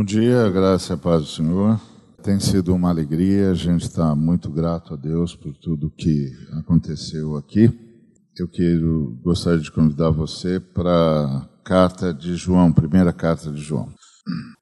[0.00, 1.78] Bom dia, graça e paz do Senhor.
[2.22, 7.36] Tem sido uma alegria, a gente está muito grato a Deus por tudo que aconteceu
[7.36, 7.70] aqui.
[8.34, 13.90] Eu quero gostaria de convidar você para a carta de João, primeira carta de João.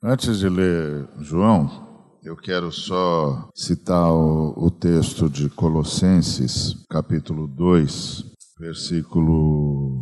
[0.03, 1.87] Antes de ler João,
[2.25, 8.25] eu quero só citar o, o texto de Colossenses, capítulo 2,
[8.59, 10.01] versículo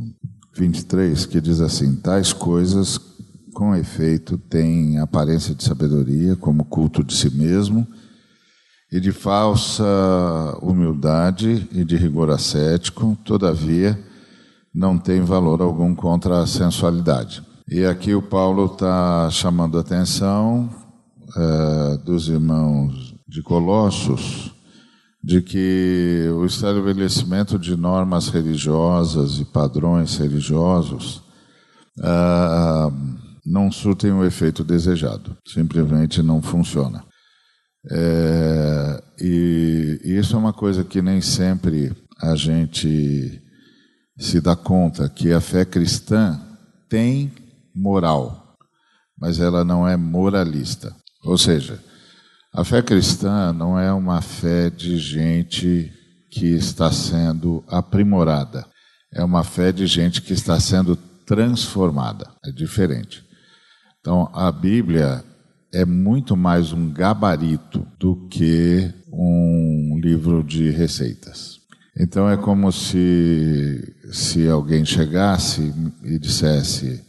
[0.56, 3.16] 23, que diz assim: Tais coisas
[3.56, 7.87] com efeito, têm aparência de sabedoria, como culto de si mesmo,
[8.92, 9.83] e de falsa
[10.60, 13.98] humildade e de rigor ascético, todavia,
[14.74, 17.42] não tem valor algum contra a sensualidade.
[17.66, 20.69] E aqui o Paulo está chamando a atenção
[21.34, 24.55] é, dos irmãos de Colossos
[25.25, 31.23] de que o estabelecimento de normas religiosas e padrões religiosos
[31.98, 37.05] uh, não surtem o efeito desejado, simplesmente não funciona.
[37.89, 43.41] É, e, e isso é uma coisa que nem sempre a gente
[44.19, 46.41] se dá conta que a fé cristã
[46.89, 47.33] tem
[47.74, 48.56] moral,
[49.19, 50.94] mas ela não é moralista.
[51.22, 51.80] Ou seja,
[52.52, 55.92] a fé cristã não é uma fé de gente
[56.30, 58.67] que está sendo aprimorada,
[59.12, 62.30] é uma fé de gente que está sendo transformada.
[62.44, 63.25] É diferente.
[64.06, 65.24] Então, a Bíblia
[65.74, 71.58] é muito mais um gabarito do que um livro de receitas.
[71.98, 77.04] Então, é como se, se alguém chegasse e dissesse: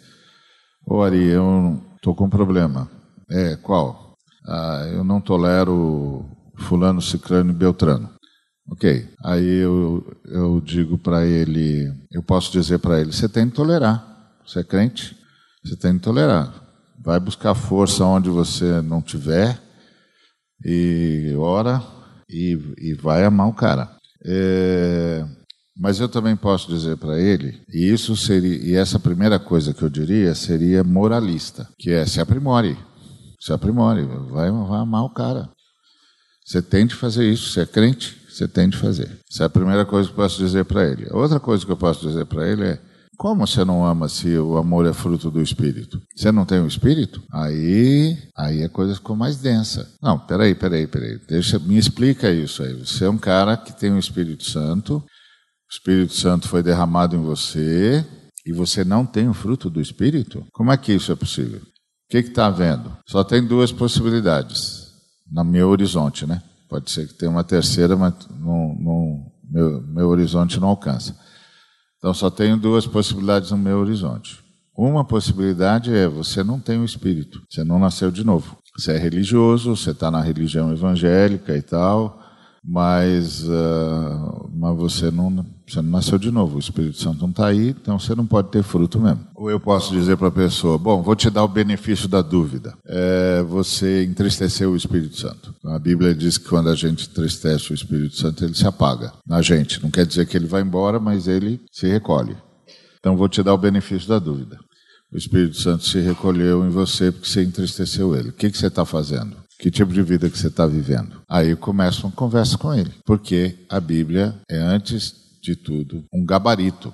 [0.87, 2.89] Ô Ari, eu estou com um problema.
[3.29, 4.15] É, qual?
[4.47, 6.25] Ah, eu não tolero
[6.57, 8.09] Fulano, Ciclano e Beltrano.
[8.71, 9.07] Ok.
[9.23, 14.33] Aí eu, eu digo para ele: eu posso dizer para ele, você tem que tolerar.
[14.43, 15.15] Você é crente?
[15.63, 16.65] Você tem que tolerar.
[17.07, 19.57] Vai buscar força onde você não tiver
[20.61, 21.81] e ora
[22.29, 23.89] e, e vai amar o cara.
[24.25, 25.25] É,
[25.79, 29.83] mas eu também posso dizer para ele, e isso seria, e essa primeira coisa que
[29.83, 32.77] eu diria seria moralista, que é se aprimore,
[33.39, 35.49] se aprimore, vai, vai amar o cara.
[36.45, 39.17] Você tem de fazer isso, você é crente, você tem de fazer.
[39.31, 41.07] Essa é a primeira coisa que eu posso dizer para ele.
[41.11, 42.81] Outra coisa que eu posso dizer para ele é
[43.17, 45.99] como você não ama se o amor é fruto do Espírito?
[46.15, 47.23] Você não tem o Espírito?
[47.33, 49.91] Aí, aí a coisa ficou mais densa.
[50.01, 51.19] Não, peraí, peraí, peraí.
[51.27, 52.73] Deixa, me explica isso aí.
[52.73, 55.03] Você é um cara que tem o Espírito Santo, o
[55.69, 58.05] Espírito Santo foi derramado em você
[58.45, 60.45] e você não tem o fruto do Espírito?
[60.53, 61.59] Como é que isso é possível?
[61.59, 62.95] O que está vendo?
[63.07, 64.87] Só tem duas possibilidades
[65.29, 66.41] no meu horizonte, né?
[66.69, 71.17] Pode ser que tenha uma terceira, mas no, no meu, meu horizonte não alcança.
[72.07, 74.39] Então só tenho duas possibilidades no meu horizonte.
[74.73, 78.57] Uma possibilidade é você não tem o espírito, você não nasceu de novo.
[78.77, 82.17] Você é religioso, você está na religião evangélica e tal,
[82.63, 87.47] mas, uh, mas você, não, você não nasceu de novo, o Espírito Santo não está
[87.47, 89.25] aí, então você não pode ter fruto mesmo.
[89.35, 92.73] Ou eu posso dizer para a pessoa: bom, vou te dar o benefício da dúvida.
[92.85, 95.53] É, você entristeceu o Espírito Santo.
[95.65, 99.41] A Bíblia diz que quando a gente entristece o Espírito Santo, ele se apaga na
[99.41, 99.81] gente.
[99.81, 102.35] Não quer dizer que ele vai embora, mas ele se recolhe.
[102.99, 104.57] Então vou te dar o benefício da dúvida.
[105.11, 108.29] O Espírito Santo se recolheu em você porque você entristeceu ele.
[108.29, 109.37] O que, que você está fazendo?
[109.59, 111.21] Que tipo de vida que você está vivendo?
[111.27, 116.93] Aí começa uma conversa com ele, porque a Bíblia é, antes de tudo, um gabarito.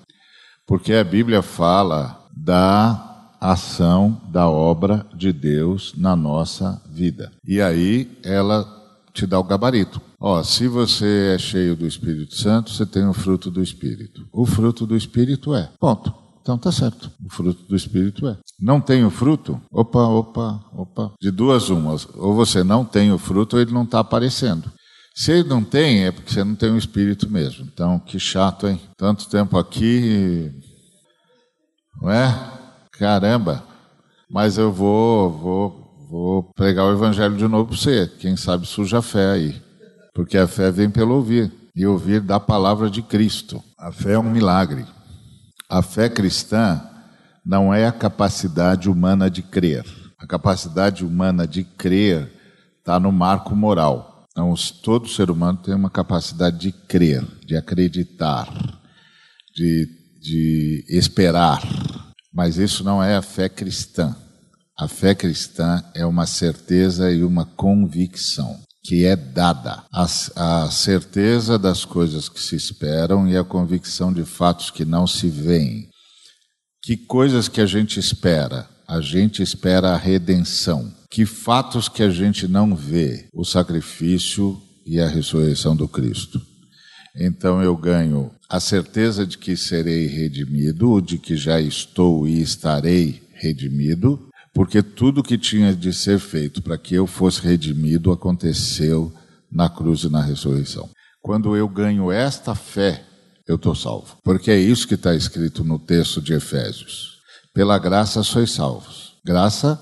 [0.65, 7.31] Porque a Bíblia fala da ação, da obra de Deus na nossa vida.
[7.45, 8.65] E aí ela
[9.13, 10.01] te dá o gabarito.
[10.19, 14.25] Ó, se você é cheio do Espírito Santo, você tem o fruto do Espírito.
[14.31, 15.69] O fruto do Espírito é.
[15.79, 16.22] Ponto.
[16.43, 17.09] Então tá certo.
[17.25, 18.37] O fruto do Espírito é.
[18.59, 19.61] Não tem o fruto?
[19.71, 21.13] Opa, opa, opa.
[21.21, 22.05] De duas umas.
[22.15, 24.69] Ou você não tem o fruto ou ele não está aparecendo.
[25.15, 27.65] Se ele não tem, é porque você não tem o Espírito mesmo.
[27.71, 28.81] Então, que chato, hein?
[28.97, 30.51] Tanto tempo aqui.
[32.01, 32.35] Não é?
[32.91, 33.63] Caramba.
[34.29, 38.11] Mas eu vou, vou, vou pregar o Evangelho de novo para você.
[38.19, 39.61] Quem sabe suja a fé aí.
[40.13, 41.49] Porque a fé vem pelo ouvir.
[41.73, 43.63] E ouvir da palavra de Cristo.
[43.79, 44.85] A fé é um milagre.
[45.69, 46.81] A fé cristã
[47.45, 49.85] não é a capacidade humana de crer.
[50.17, 52.31] A capacidade humana de crer
[52.79, 54.25] está no marco moral.
[54.31, 58.47] Então, todo ser humano tem uma capacidade de crer, de acreditar,
[59.55, 59.87] de,
[60.21, 61.61] de esperar.
[62.33, 64.15] Mas isso não é a fé cristã.
[64.77, 69.83] A fé cristã é uma certeza e uma convicção que é dada.
[69.91, 70.05] A,
[70.63, 75.29] a, certeza das coisas que se esperam e a convicção de fatos que não se
[75.29, 75.87] veem.
[76.83, 78.67] Que coisas que a gente espera?
[78.85, 80.93] A gente espera a redenção.
[81.09, 83.27] Que fatos que a gente não vê?
[83.33, 86.41] O sacrifício e a ressurreição do Cristo.
[87.15, 93.21] Então eu ganho a certeza de que serei redimido, de que já estou e estarei
[93.33, 99.11] redimido, porque tudo que tinha de ser feito para que eu fosse redimido aconteceu
[99.51, 100.89] na cruz e na ressurreição.
[101.21, 103.03] Quando eu ganho esta fé,
[103.47, 104.17] eu estou salvo.
[104.23, 107.19] Porque é isso que está escrito no texto de Efésios.
[107.53, 109.13] Pela graça sois salvos.
[109.25, 109.79] Graça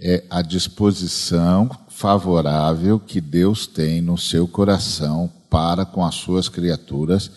[0.00, 7.30] é a disposição favorável que Deus tem no seu coração para com as suas criaturas,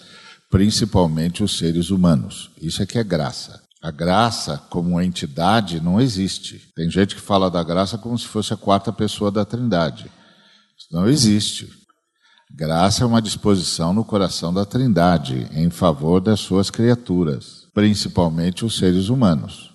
[0.49, 2.51] principalmente os seres humanos.
[2.61, 3.60] Isso é que é graça.
[3.81, 6.71] A graça, como entidade, não existe.
[6.75, 10.11] Tem gente que fala da graça como se fosse a quarta pessoa da Trindade.
[10.77, 11.67] Isso não existe.
[12.53, 18.77] Graça é uma disposição no coração da Trindade em favor das suas criaturas, principalmente os
[18.77, 19.71] seres humanos.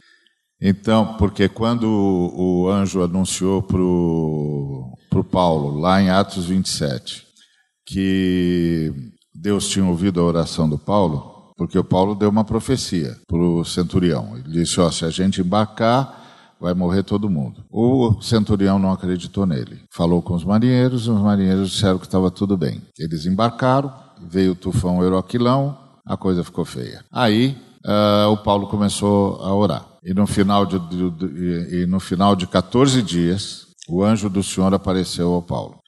[0.61, 7.27] Então, porque quando o anjo anunciou para o Paulo, lá em Atos 27,
[7.85, 8.93] que
[9.35, 13.65] Deus tinha ouvido a oração do Paulo, porque o Paulo deu uma profecia para o
[13.65, 14.37] centurião.
[14.37, 16.25] Ele disse: se a gente embarcar,
[16.61, 17.65] vai morrer todo mundo.
[17.71, 19.81] O centurião não acreditou nele.
[19.91, 22.83] Falou com os marinheiros, os marinheiros disseram que estava tudo bem.
[22.99, 23.93] Eles embarcaram,
[24.29, 27.05] veio o tufão Euroquilão, a coisa ficou feia.
[27.13, 29.87] Aí uh, o Paulo começou a orar.
[30.05, 34.43] E no final de, de, de, e no final de 14 dias, o anjo do
[34.43, 35.79] Senhor apareceu ao Paulo.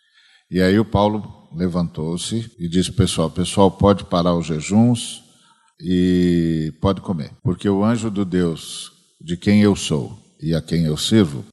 [0.51, 5.28] E aí o Paulo levantou-se e disse: Pessoal, pessoal, pode parar os jejuns
[5.81, 10.85] e pode comer, porque o anjo do Deus de quem eu sou e a quem
[10.85, 11.45] eu sirvo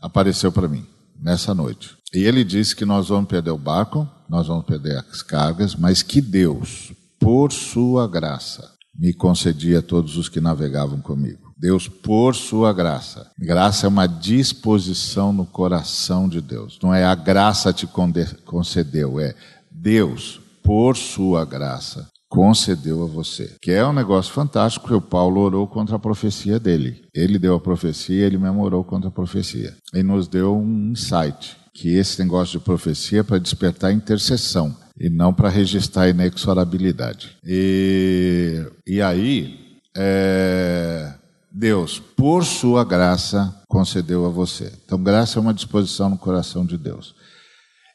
[0.00, 0.86] apareceu para mim
[1.20, 1.96] nessa noite.
[2.12, 6.02] E ele disse que nós vamos perder o barco, nós vamos perder as cargas, mas
[6.02, 11.50] que Deus, por sua graça, me concedia a todos os que navegavam comigo.
[11.56, 13.30] Deus, por sua graça.
[13.38, 16.78] Graça é uma disposição no coração de Deus.
[16.82, 19.34] Não é a graça te concedeu, é
[19.70, 23.56] Deus, por sua graça, concedeu a você.
[23.60, 27.02] Que é um negócio fantástico que o Paulo orou contra a profecia dele.
[27.12, 29.74] Ele deu a profecia, ele mesmo orou contra a profecia.
[29.92, 35.10] E nos deu um insight, que esse negócio de profecia é para despertar intercessão e
[35.10, 37.36] não para registrar inexorabilidade.
[37.44, 39.58] E, e aí,
[39.96, 41.12] é,
[41.50, 44.72] Deus, por sua graça, concedeu a você.
[44.84, 47.14] Então, graça é uma disposição no coração de Deus.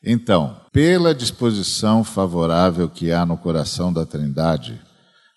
[0.05, 4.79] Então, pela disposição favorável que há no coração da Trindade,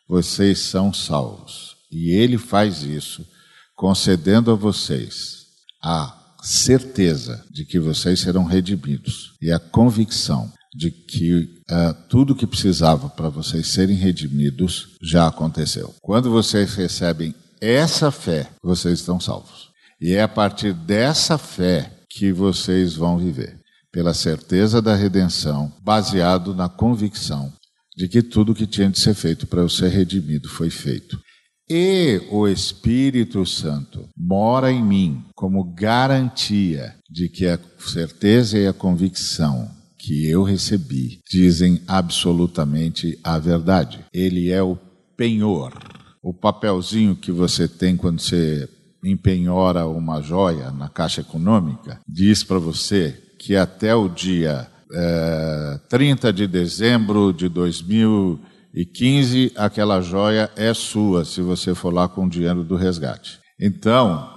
[0.09, 1.77] vocês são salvos.
[1.91, 3.27] E Ele faz isso
[3.75, 5.47] concedendo a vocês
[5.83, 12.47] a certeza de que vocês serão redimidos e a convicção de que uh, tudo que
[12.47, 15.95] precisava para vocês serem redimidos já aconteceu.
[16.03, 19.71] Quando vocês recebem essa fé, vocês estão salvos.
[20.01, 23.58] E é a partir dessa fé que vocês vão viver,
[23.99, 27.53] pela certeza da redenção, baseado na convicção
[27.97, 31.21] de que tudo que tinha de ser feito para eu ser redimido foi feito.
[31.69, 38.73] E o Espírito Santo mora em mim como garantia de que a certeza e a
[38.73, 39.69] convicção
[39.99, 44.05] que eu recebi dizem absolutamente a verdade.
[44.15, 44.79] Ele é o
[45.17, 45.77] penhor
[46.23, 48.69] o papelzinho que você tem quando você
[49.05, 56.31] empenhora uma joia na Caixa Econômica diz para você que até o dia é, 30
[56.35, 62.63] de dezembro de 2015 aquela joia é sua, se você for lá com o dinheiro
[62.63, 63.41] do resgate.
[63.59, 64.29] Então,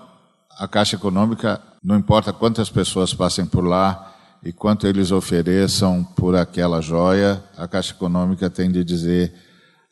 [0.57, 4.15] a Caixa Econômica, não importa quantas pessoas passem por lá
[4.45, 9.33] e quanto eles ofereçam por aquela joia, a Caixa Econômica tem de dizer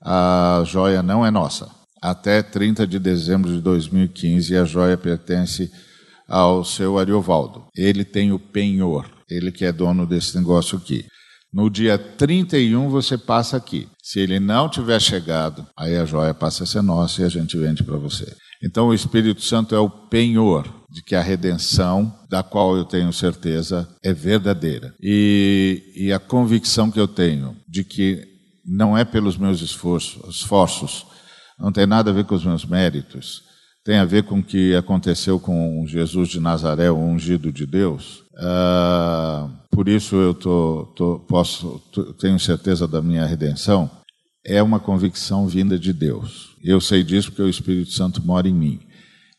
[0.02, 1.70] a joia não é nossa
[2.02, 5.70] até 30 de dezembro de 2015 a joia pertence
[6.29, 7.65] ao seu Ariovaldo.
[7.75, 11.05] Ele tem o penhor, ele que é dono desse negócio aqui.
[11.51, 13.88] No dia 31 você passa aqui.
[14.03, 17.57] Se ele não tiver chegado, aí a joia passa a ser nossa e a gente
[17.57, 18.31] vende para você.
[18.63, 23.12] Então o Espírito Santo é o penhor de que a redenção, da qual eu tenho
[23.12, 24.93] certeza, é verdadeira.
[25.01, 28.27] E, e a convicção que eu tenho de que
[28.65, 31.05] não é pelos meus esforços, esforços
[31.59, 33.43] não tem nada a ver com os meus méritos,
[33.83, 38.24] tem a ver com o que aconteceu com Jesus de Nazaré, o ungido de Deus.
[38.33, 43.89] Uh, por isso eu tô, tô, posso, tô, tenho certeza da minha redenção.
[44.45, 46.55] É uma convicção vinda de Deus.
[46.63, 48.79] Eu sei disso porque o Espírito Santo mora em mim.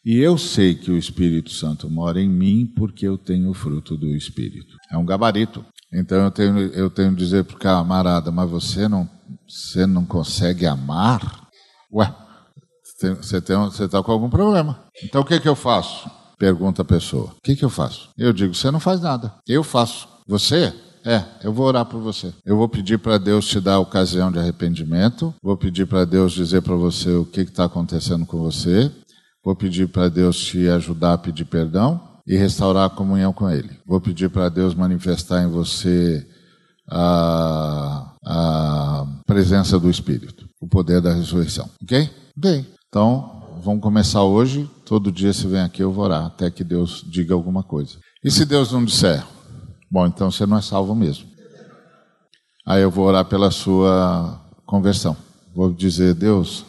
[0.05, 3.97] E eu sei que o Espírito Santo mora em mim porque eu tenho o fruto
[3.97, 4.75] do Espírito.
[4.91, 5.65] É um gabarito.
[5.93, 9.09] Então eu tenho, eu tenho que dizer para o camarada, mas você não,
[9.47, 11.49] você não consegue amar?
[11.93, 12.15] Ué,
[13.01, 14.79] Você está com algum problema.
[15.03, 16.11] Então o que, que eu faço?
[16.39, 17.33] Pergunta a pessoa.
[17.37, 18.11] O que, que eu faço?
[18.17, 19.35] Eu digo: você não faz nada.
[19.47, 20.09] Eu faço.
[20.27, 20.73] Você?
[21.05, 22.33] É, eu vou orar por você.
[22.45, 25.35] Eu vou pedir para Deus te dar a ocasião de arrependimento.
[25.43, 28.91] Vou pedir para Deus dizer para você o que está acontecendo com você.
[29.43, 33.71] Vou pedir para Deus te ajudar a pedir perdão e restaurar a comunhão com Ele.
[33.87, 36.27] Vou pedir para Deus manifestar em você
[36.91, 41.69] a, a presença do Espírito, o poder da ressurreição.
[41.83, 42.11] Ok?
[42.37, 42.67] Ok.
[42.91, 44.69] Então, vamos começar hoje.
[44.85, 47.99] Todo dia você vem aqui, eu vou orar, até que Deus diga alguma coisa.
[48.25, 49.25] E se Deus não disser?
[49.89, 51.29] Bom, então você não é salvo mesmo.
[52.67, 55.17] Aí eu vou orar pela sua conversão.
[55.55, 56.65] Vou dizer, Deus,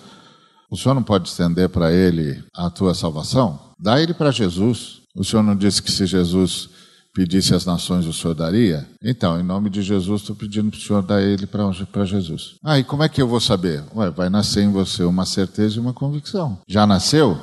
[0.70, 3.60] o Senhor não pode estender para ele a tua salvação?
[3.80, 5.02] Dá ele para Jesus.
[5.16, 6.70] O Senhor não disse que se Jesus
[7.14, 8.88] pedisse às nações, o Senhor daria?
[9.04, 12.56] Então, em nome de Jesus, estou pedindo para o Senhor dar ele para Jesus.
[12.64, 13.84] Ah, e como é que eu vou saber?
[13.96, 16.60] Ué, vai nascer em você uma certeza e uma convicção.
[16.68, 17.40] Já nasceu?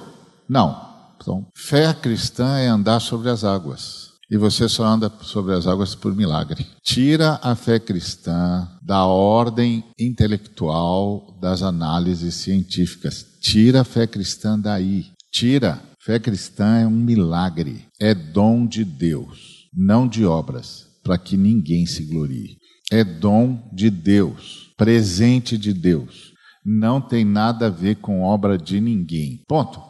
[0.49, 0.89] Não.
[1.21, 4.09] Então, fé cristã é andar sobre as águas.
[4.31, 6.67] E você só anda sobre as águas por milagre.
[6.83, 13.25] Tira a fé cristã da ordem intelectual das análises científicas.
[13.41, 15.07] Tira a fé cristã daí.
[15.33, 15.81] Tira.
[15.99, 17.87] Fé cristã é um milagre.
[17.99, 22.57] É dom de Deus não de obras, para que ninguém se glorie.
[22.91, 26.33] É dom de Deus, presente de Deus.
[26.65, 29.45] Não tem nada a ver com obra de ninguém.
[29.47, 29.81] Ponto.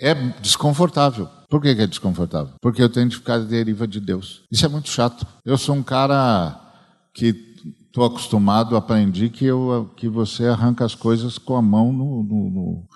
[0.00, 1.28] É desconfortável.
[1.50, 2.54] Por que é desconfortável?
[2.60, 4.42] Porque eu tenho de ficar à deriva de Deus.
[4.52, 5.26] Isso é muito chato.
[5.44, 6.60] Eu sou um cara
[7.12, 7.34] que
[7.86, 12.50] estou acostumado, aprendi que, eu, que você arranca as coisas com a mão no, no,
[12.50, 12.88] no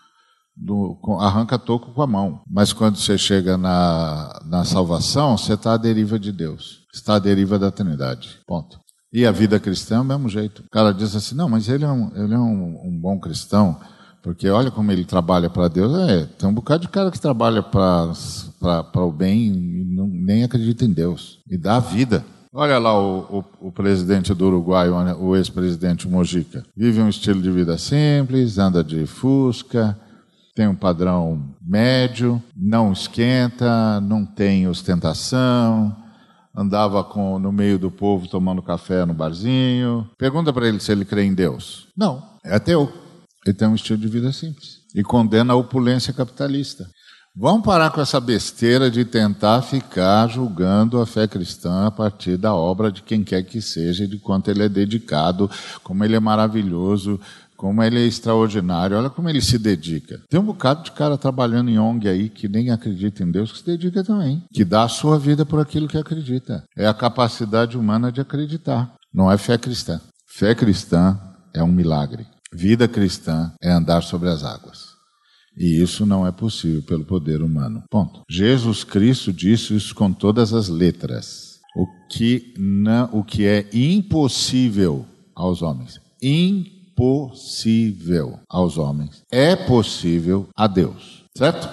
[0.58, 2.40] do, arranca toco com a mão.
[2.50, 6.80] Mas quando você chega na, na salvação, você está à deriva de Deus.
[6.92, 8.40] Está à deriva da Trindade.
[8.46, 8.78] Ponto.
[9.12, 10.62] E a vida cristã é o mesmo jeito.
[10.62, 13.78] O cara diz assim: não, mas ele é um, ele é um, um bom cristão,
[14.22, 15.96] porque olha como ele trabalha para Deus.
[16.08, 18.12] É, tem um bocado de cara que trabalha para
[18.96, 21.38] o bem e não, nem acredita em Deus.
[21.48, 22.24] E dá a vida.
[22.52, 26.64] Olha lá o, o, o presidente do Uruguai, o ex-presidente Mojica.
[26.76, 29.96] Vive um estilo de vida simples, anda de fusca,
[30.58, 35.96] tem um padrão médio, não esquenta, não tem ostentação,
[36.52, 40.10] andava com, no meio do povo tomando café no barzinho.
[40.18, 41.86] Pergunta para ele se ele crê em Deus.
[41.96, 42.92] Não, é ateu.
[43.46, 46.90] Ele tem um estilo de vida simples e condena a opulência capitalista.
[47.36, 52.52] Vamos parar com essa besteira de tentar ficar julgando a fé cristã a partir da
[52.52, 55.48] obra de quem quer que seja, de quanto ele é dedicado,
[55.84, 57.20] como ele é maravilhoso,
[57.58, 60.22] como ele é extraordinário, olha como ele se dedica.
[60.30, 63.58] Tem um bocado de cara trabalhando em ONG aí que nem acredita em Deus, que
[63.58, 66.64] se dedica também, que dá a sua vida por aquilo que acredita.
[66.76, 70.00] É a capacidade humana de acreditar, não é fé cristã.
[70.24, 71.20] Fé cristã
[71.52, 72.28] é um milagre.
[72.52, 74.96] Vida cristã é andar sobre as águas.
[75.56, 77.82] E isso não é possível pelo poder humano.
[77.90, 78.22] Ponto.
[78.30, 81.58] Jesus Cristo disse isso com todas as letras.
[81.76, 86.00] O que, não, o que é impossível aos homens.
[86.22, 89.22] Impossível impossível aos homens.
[89.30, 91.22] É possível a Deus.
[91.36, 91.68] Certo?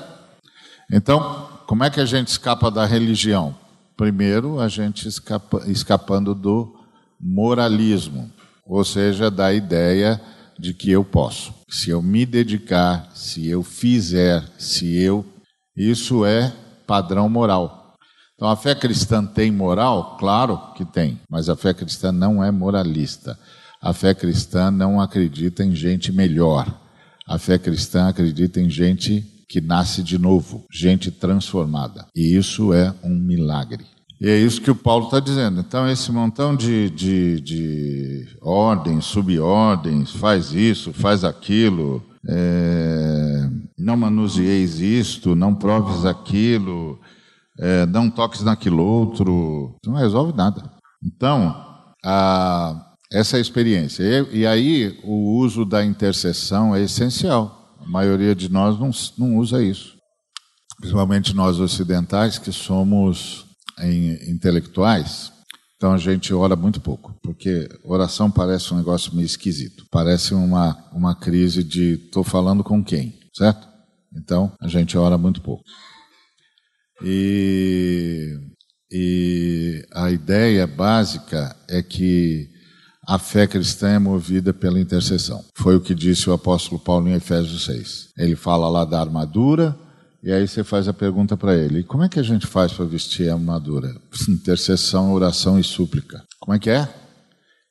[0.91, 3.55] Então, como é que a gente escapa da religião?
[3.98, 6.75] Primeiro, a gente escapa, escapando do
[7.20, 8.32] moralismo,
[8.67, 10.22] ou seja, da ideia
[10.60, 11.53] de que eu posso.
[11.67, 15.25] Se eu me dedicar, se eu fizer, se eu.
[15.75, 16.53] Isso é
[16.86, 17.96] padrão moral.
[18.36, 20.17] Então, a fé cristã tem moral?
[20.20, 23.39] Claro que tem, mas a fé cristã não é moralista.
[23.86, 26.75] A fé cristã não acredita em gente melhor.
[27.27, 32.08] A fé cristã acredita em gente que nasce de novo, gente transformada.
[32.15, 33.86] E isso é um milagre.
[34.20, 35.60] E é isso que o Paulo está dizendo.
[35.60, 44.80] Então, esse montão de, de, de ordens, subordens, faz isso, faz aquilo, é, não manuseeis
[44.80, 47.00] isto, não proves aquilo,
[47.60, 50.72] é, não toques naquilo outro, não resolve nada.
[51.04, 51.56] Então,
[52.04, 52.85] a,
[53.15, 54.03] essa é a experiência.
[54.03, 57.75] E, e, aí o uso da intercessão é essencial.
[57.79, 59.95] A maioria de nós não, não usa isso.
[60.77, 63.45] Principalmente nós ocidentais, que somos
[63.79, 65.31] em, intelectuais,
[65.77, 69.86] então a gente ora muito pouco, porque oração parece um negócio meio esquisito.
[69.89, 73.65] Parece uma, uma crise de estou falando com quem, certo?
[74.13, 75.63] Então a gente ora muito pouco.
[77.01, 78.38] E,
[78.91, 82.55] e a ideia básica é que
[83.08, 85.44] a fé cristã é movida pela intercessão.
[85.56, 88.10] Foi o que disse o apóstolo Paulo em Efésios 6.
[88.18, 89.78] Ele fala lá da armadura,
[90.24, 92.86] e aí você faz a pergunta para ele: como é que a gente faz para
[92.86, 93.96] vestir a armadura?
[94.28, 96.24] Intercessão, oração e súplica.
[96.40, 96.88] Como é que é?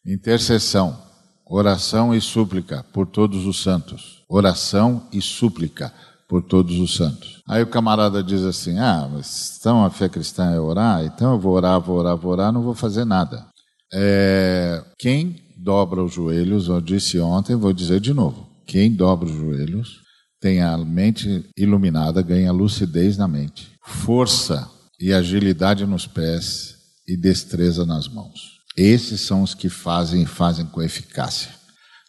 [0.07, 1.03] Intercessão.
[1.47, 4.23] oração e súplica por todos os santos.
[4.29, 5.93] Oração e súplica
[6.29, 7.43] por todos os santos.
[7.49, 11.41] Aí o camarada diz assim: Ah, mas então a fé cristã é orar, então eu
[11.41, 13.47] vou orar, vou orar, vou orar, não vou fazer nada.
[13.95, 19.37] É, quem dobra os joelhos, eu disse ontem, vou dizer de novo: quem dobra os
[19.37, 20.03] joelhos
[20.41, 24.69] tem a mente iluminada, ganha lucidez na mente, força
[25.01, 26.75] e agilidade nos pés
[27.09, 28.55] e destreza nas mãos.
[28.77, 31.51] Esses são os que fazem e fazem com eficácia.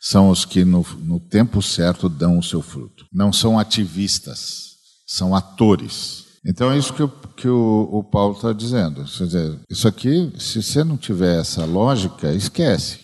[0.01, 3.05] São os que no, no tempo certo dão o seu fruto.
[3.13, 4.75] Não são ativistas,
[5.05, 6.24] são atores.
[6.45, 9.03] Então é isso que, o, que o, o Paulo está dizendo.
[9.03, 12.99] Dizer, isso aqui, se você não tiver essa lógica, esquece.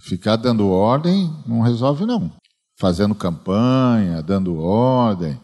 [0.00, 2.32] Ficar dando ordem não resolve, não.
[2.78, 5.38] Fazendo campanha, dando ordem,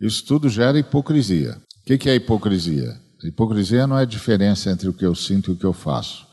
[0.00, 1.58] isso tudo gera hipocrisia.
[1.82, 2.98] O que, que é hipocrisia?
[3.22, 6.26] Hipocrisia não é a diferença entre o que eu sinto e o que eu faço.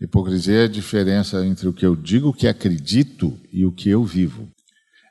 [0.00, 4.04] Hipocrisia é a diferença entre o que eu digo que acredito e o que eu
[4.04, 4.48] vivo.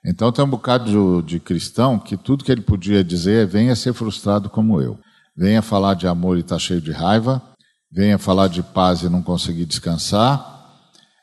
[0.05, 3.75] Então tem um bocado de, de cristão que tudo que ele podia dizer é venha
[3.75, 4.99] ser frustrado como eu.
[5.35, 7.41] Venha falar de amor e está cheio de raiva.
[7.91, 10.51] Venha falar de paz e não conseguir descansar.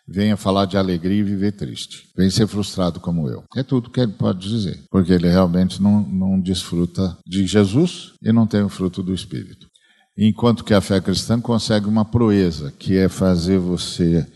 [0.09, 2.09] Venha falar de alegria e viver triste.
[2.17, 3.45] Venha ser frustrado como eu.
[3.55, 4.83] É tudo que ele pode dizer.
[4.91, 9.69] Porque ele realmente não, não desfruta de Jesus e não tem o fruto do Espírito.
[10.19, 14.27] Enquanto que a fé cristã consegue uma proeza, que é fazer você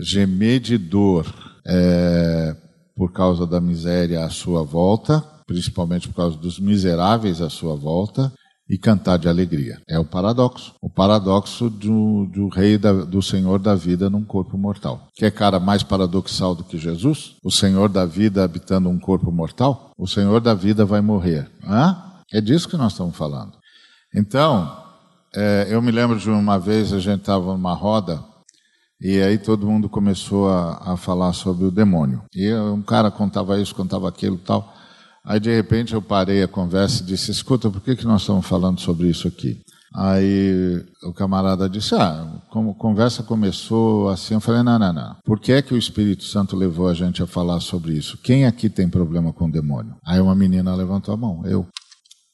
[0.00, 1.32] gemer de dor
[1.66, 2.56] é,
[2.98, 8.32] por causa da miséria à sua volta, principalmente por causa dos miseráveis à sua volta,
[8.68, 9.80] e cantar de alegria.
[9.88, 10.74] É o paradoxo.
[10.82, 15.08] O paradoxo do, do rei, da, do Senhor da vida num corpo mortal.
[15.14, 17.36] Que é cara mais paradoxal do que Jesus?
[17.42, 19.92] O Senhor da vida habitando um corpo mortal?
[19.96, 21.48] O Senhor da vida vai morrer.
[21.64, 21.96] Hã?
[22.30, 23.52] É disso que nós estamos falando.
[24.14, 24.70] Então,
[25.34, 28.22] é, eu me lembro de uma vez a gente estava numa roda
[29.00, 32.22] e aí todo mundo começou a, a falar sobre o demônio.
[32.34, 34.74] E um cara contava isso, contava aquilo tal.
[35.24, 38.46] Aí de repente eu parei a conversa e disse: Escuta, por que, que nós estamos
[38.46, 39.60] falando sobre isso aqui?
[39.94, 45.16] Aí o camarada disse: Ah, como a conversa começou assim, eu falei: Não, não, não.
[45.24, 48.18] Por que é que o Espírito Santo levou a gente a falar sobre isso?
[48.18, 49.96] Quem aqui tem problema com o demônio?
[50.04, 51.66] Aí uma menina levantou a mão: Eu.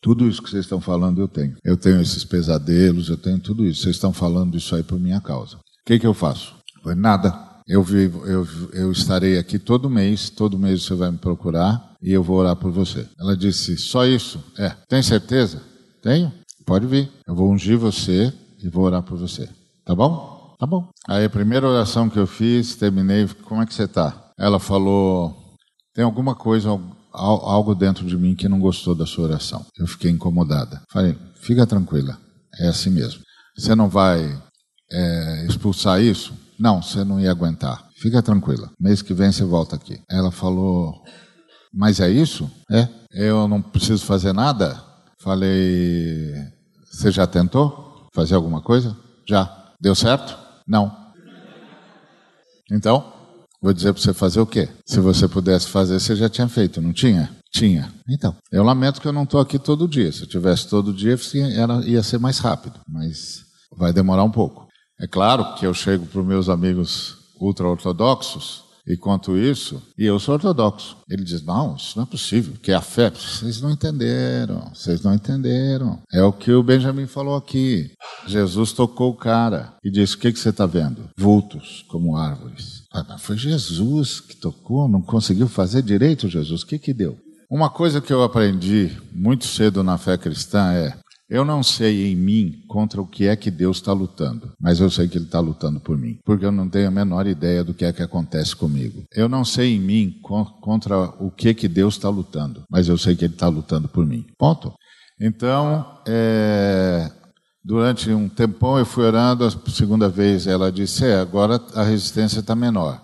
[0.01, 1.57] Tudo isso que vocês estão falando eu tenho.
[1.65, 3.83] Eu tenho esses pesadelos, eu tenho tudo isso.
[3.83, 5.57] Vocês estão falando isso aí por minha causa.
[5.85, 6.55] O que, que eu faço?
[6.83, 7.39] Foi nada.
[7.69, 12.11] Eu, vivo, eu, eu estarei aqui todo mês, todo mês você vai me procurar e
[12.11, 13.07] eu vou orar por você.
[13.21, 14.43] Ela disse: Só isso?
[14.59, 14.71] É.
[14.89, 15.63] Tem certeza?
[16.03, 16.33] Tenho.
[16.65, 17.11] Pode vir.
[17.27, 19.47] Eu vou ungir você e vou orar por você.
[19.85, 20.55] Tá bom?
[20.59, 20.89] Tá bom.
[21.07, 23.29] Aí a primeira oração que eu fiz, terminei.
[23.45, 24.33] Como é que você está?
[24.39, 25.37] Ela falou:
[25.95, 26.71] Tem alguma coisa,
[27.13, 29.67] algo dentro de mim que não gostou da sua oração.
[29.77, 30.81] Eu fiquei incomodada.
[30.91, 32.19] Falei: Fica tranquila.
[32.59, 33.21] É assim mesmo.
[33.55, 34.35] Você não vai
[34.91, 36.35] é, expulsar isso?
[36.59, 37.89] Não, você não ia aguentar.
[37.97, 38.71] Fica tranquila.
[38.81, 40.01] Mês que vem você volta aqui.
[40.11, 41.03] Ela falou:
[41.73, 42.51] Mas é isso?
[42.71, 42.89] É.
[43.13, 44.83] Eu não preciso fazer nada?
[45.21, 46.33] Falei:
[46.91, 48.97] Você já tentou fazer alguma coisa?
[49.29, 49.73] Já.
[49.81, 50.39] Deu certo?
[50.67, 51.05] Não.
[52.71, 53.13] Então,
[53.63, 54.69] vou dizer para você fazer o quê?
[54.87, 57.31] Se você pudesse fazer, você já tinha feito, não tinha?
[57.53, 57.93] Tinha.
[58.09, 60.11] Então, eu lamento que eu não estou aqui todo dia.
[60.11, 61.17] Se eu tivesse todo dia,
[61.85, 63.45] ia ser mais rápido, mas
[63.77, 64.67] vai demorar um pouco.
[65.05, 70.19] É claro que eu chego para os meus amigos ultra-ortodoxos e conto isso, e eu
[70.19, 70.97] sou ortodoxo.
[71.11, 73.11] Ele diz: Não, isso não é possível, que é a fé.
[73.11, 75.99] Vocês não entenderam, vocês não entenderam.
[76.11, 77.93] É o que o Benjamin falou aqui.
[78.27, 81.11] Jesus tocou o cara e disse: O que, que você está vendo?
[81.19, 82.85] Vultos como árvores.
[82.91, 86.63] Ah, mas foi Jesus que tocou, não conseguiu fazer direito, Jesus.
[86.63, 87.19] O que, que deu?
[87.51, 90.97] Uma coisa que eu aprendi muito cedo na fé cristã é
[91.35, 94.89] eu não sei em mim contra o que é que Deus está lutando, mas eu
[94.89, 97.75] sei que Ele está lutando por mim, porque eu não tenho a menor ideia do
[97.75, 99.03] que é que acontece comigo.
[99.13, 100.21] Eu não sei em mim
[100.61, 104.07] contra o que que Deus está lutando, mas eu sei que Ele está lutando por
[104.07, 104.25] mim.
[104.39, 104.73] Ponto.
[105.21, 107.11] Então, é,
[107.65, 112.39] durante um tempão eu fui orando, a segunda vez ela disse: É, agora a resistência
[112.39, 113.03] está menor.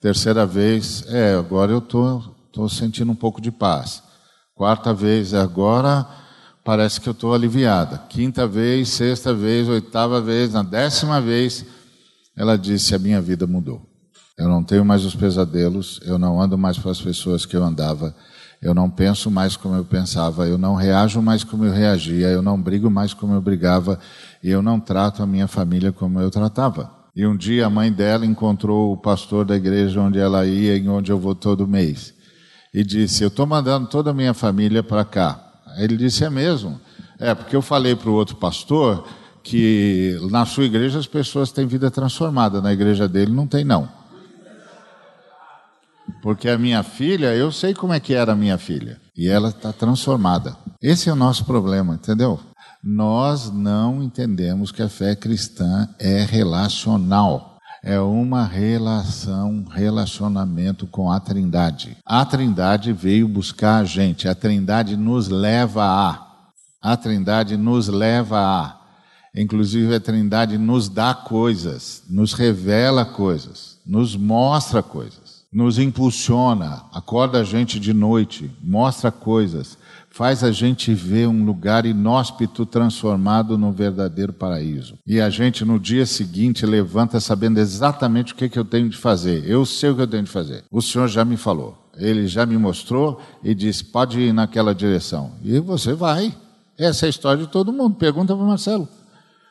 [0.00, 4.02] Terceira vez, é, agora eu estou sentindo um pouco de paz.
[4.54, 6.06] Quarta vez, agora
[6.64, 7.98] parece que eu estou aliviada.
[8.08, 11.64] Quinta vez, sexta vez, oitava vez, na décima vez,
[12.36, 13.82] ela disse: A minha vida mudou.
[14.38, 17.64] Eu não tenho mais os pesadelos, eu não ando mais para as pessoas que eu
[17.64, 18.14] andava,
[18.62, 22.40] eu não penso mais como eu pensava, eu não reajo mais como eu reagia, eu
[22.40, 23.98] não brigo mais como eu brigava,
[24.42, 26.98] e eu não trato a minha família como eu tratava.
[27.16, 30.88] E um dia a mãe dela encontrou o pastor da igreja onde ela ia e
[30.88, 32.14] onde eu vou todo mês.
[32.72, 35.47] E disse: Eu estou mandando toda a minha família para cá.
[35.78, 36.80] Ele disse: É mesmo.
[37.18, 39.06] É, porque eu falei para o outro pastor
[39.42, 43.88] que na sua igreja as pessoas têm vida transformada, na igreja dele não tem, não.
[46.22, 49.00] Porque a minha filha, eu sei como é que era a minha filha.
[49.16, 50.56] E ela está transformada.
[50.80, 52.38] Esse é o nosso problema, entendeu?
[52.82, 57.57] Nós não entendemos que a fé cristã é relacional.
[57.82, 61.96] É uma relação, relacionamento com a Trindade.
[62.04, 64.28] A Trindade veio buscar a gente.
[64.28, 66.26] A Trindade nos leva a.
[66.82, 68.78] A Trindade nos leva a.
[69.34, 77.40] Inclusive, a Trindade nos dá coisas, nos revela coisas, nos mostra coisas nos impulsiona, acorda
[77.40, 79.78] a gente de noite, mostra coisas,
[80.18, 84.98] faz a gente ver um lugar inóspito transformado num verdadeiro paraíso.
[85.06, 88.96] E a gente no dia seguinte levanta sabendo exatamente o que, que eu tenho de
[88.96, 89.48] fazer.
[89.48, 90.64] Eu sei o que eu tenho de fazer.
[90.72, 91.78] O Senhor já me falou.
[91.96, 95.34] Ele já me mostrou e disse: pode ir naquela direção.
[95.40, 96.34] E você vai.
[96.76, 97.94] Essa é a história de todo mundo.
[97.94, 98.88] Pergunta para o Marcelo.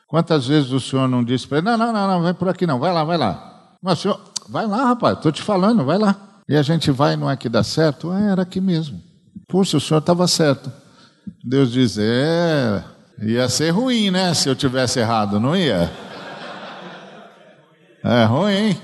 [0.06, 2.66] Quantas vezes o senhor não disse para ele: não, não, não, não, vai por aqui
[2.66, 3.72] não, vai lá, vai lá.
[3.82, 6.16] Mas o senhor, Vai lá, rapaz, estou te falando, vai lá.
[6.48, 8.10] E a gente vai, não é que dá certo?
[8.10, 9.07] É, era aqui mesmo.
[9.46, 10.72] Puxa, o senhor estava certo.
[11.44, 12.82] Deus diz: é,
[13.22, 14.32] ia ser ruim, né?
[14.34, 15.90] Se eu tivesse errado, não ia?
[18.04, 18.76] É ruim.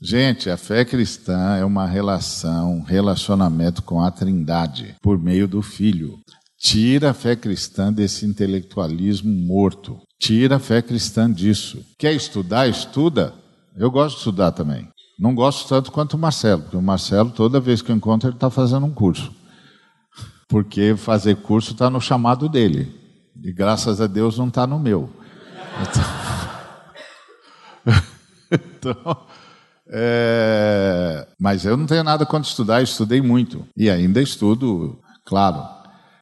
[0.00, 5.62] Gente, a fé cristã é uma relação, um relacionamento com a Trindade por meio do
[5.62, 6.18] Filho.
[6.58, 9.98] Tira a fé cristã desse intelectualismo morto.
[10.20, 11.84] Tira a fé cristã disso.
[11.98, 12.68] Quer estudar?
[12.68, 13.32] Estuda.
[13.76, 14.88] Eu gosto de estudar também.
[15.18, 18.36] Não gosto tanto quanto o Marcelo, porque o Marcelo, toda vez que eu encontro, ele
[18.36, 19.32] está fazendo um curso.
[20.52, 22.94] Porque fazer curso está no chamado dele.
[23.42, 25.08] E graças a Deus não está no meu.
[25.80, 26.02] Então,
[28.52, 29.26] então
[29.88, 31.26] é...
[31.40, 33.66] mas eu não tenho nada contra estudar, estudei muito.
[33.74, 35.66] E ainda estudo, claro.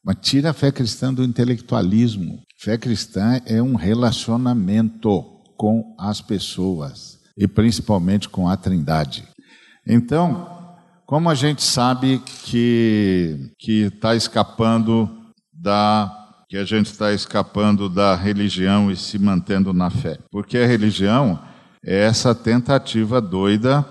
[0.01, 2.39] Mas tira a fé cristã do intelectualismo.
[2.57, 5.25] Fé cristã é um relacionamento
[5.57, 9.25] com as pessoas e principalmente com a Trindade.
[9.85, 10.60] Então,
[11.11, 15.09] como a gente sabe que que está escapando
[15.53, 16.09] da
[16.47, 20.17] que a gente está escapando da religião e se mantendo na fé?
[20.31, 21.37] Porque a religião
[21.85, 23.85] é essa tentativa doida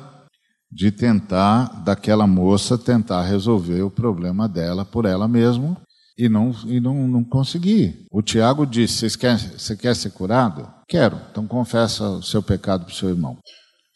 [0.72, 5.76] de tentar daquela moça tentar resolver o problema dela por ela mesma
[6.16, 8.06] e não, e não, não conseguir.
[8.10, 9.38] O Tiago disse: Você quer,
[9.78, 10.66] quer ser curado?
[10.88, 11.20] Quero.
[11.30, 13.32] Então confessa o seu pecado para o seu irmão.
[13.32, 13.36] O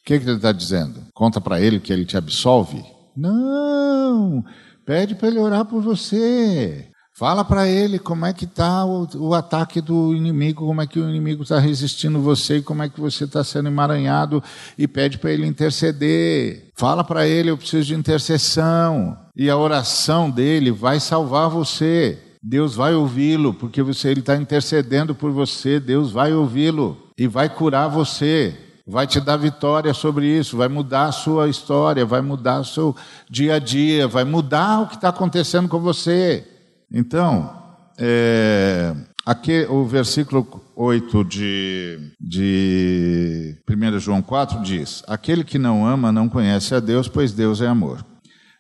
[0.05, 1.01] que, que ele está dizendo?
[1.15, 2.93] Conta para ele que ele te absolve?
[3.17, 4.45] Não!
[4.85, 6.91] Pede para ele orar por você.
[7.17, 10.99] Fala para ele como é que está o, o, ataque do inimigo, como é que
[10.99, 14.43] o inimigo está resistindo você, como é que você está sendo emaranhado
[14.77, 16.73] e pede para ele interceder.
[16.75, 22.19] Fala para ele, eu preciso de intercessão e a oração dele vai salvar você.
[22.43, 25.79] Deus vai ouvi-lo, porque você ele está intercedendo por você.
[25.79, 28.55] Deus vai ouvi-lo e vai curar você.
[28.87, 32.95] Vai te dar vitória sobre isso, vai mudar a sua história, vai mudar o seu
[33.31, 36.47] dia a dia, vai mudar o que está acontecendo com você.
[36.93, 37.51] Então,
[37.99, 38.95] é,
[39.25, 46.29] aqui o versículo 8 de, de 1 João 4 diz: Aquele que não ama não
[46.29, 48.05] conhece a Deus, pois Deus é amor.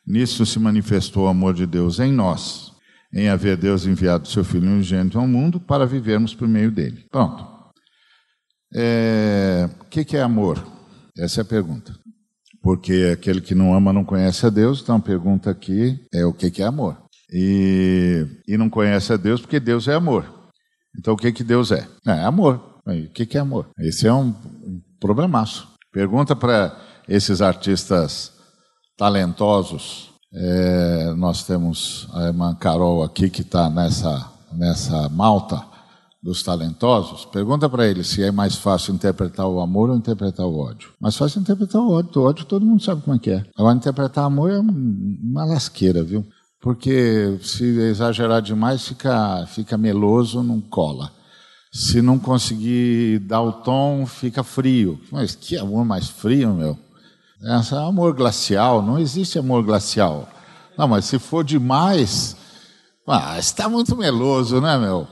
[0.06, 2.72] Nisso se manifestou o amor de Deus em nós,
[3.12, 7.04] em haver Deus enviado seu Filho unigênito ao mundo para vivermos por meio dele.
[7.10, 7.52] Pronto.
[8.76, 9.68] É,
[10.02, 10.64] o que é amor?
[11.16, 11.94] Essa é a pergunta.
[12.62, 16.32] Porque aquele que não ama não conhece a Deus, então a pergunta aqui é o
[16.32, 16.96] que é amor?
[17.32, 20.32] E, e não conhece a Deus porque Deus é amor.
[20.98, 21.86] Então o que, que Deus é?
[22.06, 22.80] É amor.
[22.86, 23.68] o que, que é amor?
[23.78, 25.68] Esse é um, um problemaço.
[25.92, 26.76] Pergunta para
[27.08, 28.32] esses artistas
[28.96, 30.10] talentosos.
[30.32, 35.73] É, nós temos a irmã Carol aqui que está nessa, nessa malta
[36.24, 37.26] dos talentosos.
[37.26, 40.88] Pergunta para ele se é mais fácil interpretar o amor ou interpretar o ódio.
[40.98, 42.10] Mais fácil interpretar o ódio.
[42.22, 43.44] O ódio todo mundo sabe como é que é.
[43.54, 46.26] Agora, interpretar amor é uma lasqueira, viu?
[46.62, 51.12] Porque se exagerar demais, fica, fica meloso, não cola.
[51.70, 54.98] Se não conseguir dar o tom, fica frio.
[55.12, 56.78] Mas que amor mais frio, meu?
[57.42, 60.26] Essa é amor glacial, não existe amor glacial.
[60.78, 62.34] Não, mas se for demais,
[63.06, 65.06] ah, está muito meloso, né, meu?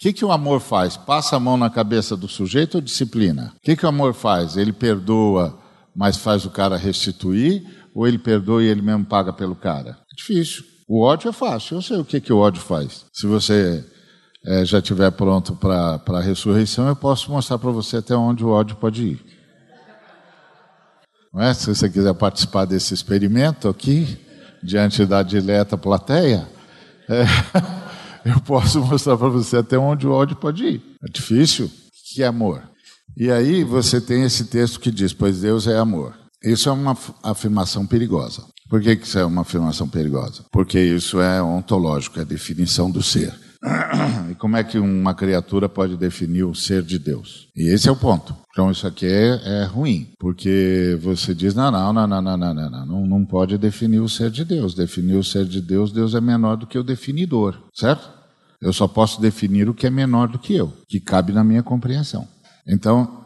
[0.00, 0.96] Que, que o amor faz?
[0.96, 3.52] Passa a mão na cabeça do sujeito ou disciplina?
[3.56, 4.56] O que, que o amor faz?
[4.56, 5.58] Ele perdoa,
[5.94, 7.62] mas faz o cara restituir?
[7.94, 9.98] Ou ele perdoa e ele mesmo paga pelo cara?
[10.10, 10.64] É difícil.
[10.88, 11.76] O ódio é fácil.
[11.76, 13.04] Eu sei o que, que o ódio faz.
[13.12, 13.84] Se você
[14.46, 18.48] é, já estiver pronto para a ressurreição, eu posso mostrar para você até onde o
[18.48, 19.24] ódio pode ir.
[21.36, 21.52] É?
[21.52, 24.18] Se você quiser participar desse experimento aqui,
[24.62, 26.48] diante da dileta plateia,
[27.06, 27.24] é,
[28.24, 30.82] eu posso mostrar para você até onde o ódio pode ir.
[31.02, 31.70] É difícil?
[32.12, 32.62] Que é amor.
[33.16, 36.14] E aí você tem esse texto que diz: Pois Deus é amor.
[36.42, 38.44] Isso é uma afirmação perigosa.
[38.68, 40.44] Por que, que isso é uma afirmação perigosa?
[40.50, 43.34] Porque isso é ontológico, é a definição do ser.
[44.30, 47.48] E como é que uma criatura pode definir o ser de Deus?
[47.54, 48.34] E esse é o ponto.
[48.52, 52.54] Então isso aqui é, é ruim, porque você diz, não, não, não, não, não, não,
[52.54, 54.74] não, não, não pode definir o ser de Deus.
[54.74, 58.10] Definir o ser de Deus, Deus é menor do que o definidor, certo?
[58.60, 61.62] Eu só posso definir o que é menor do que eu, que cabe na minha
[61.62, 62.26] compreensão.
[62.66, 63.24] Então,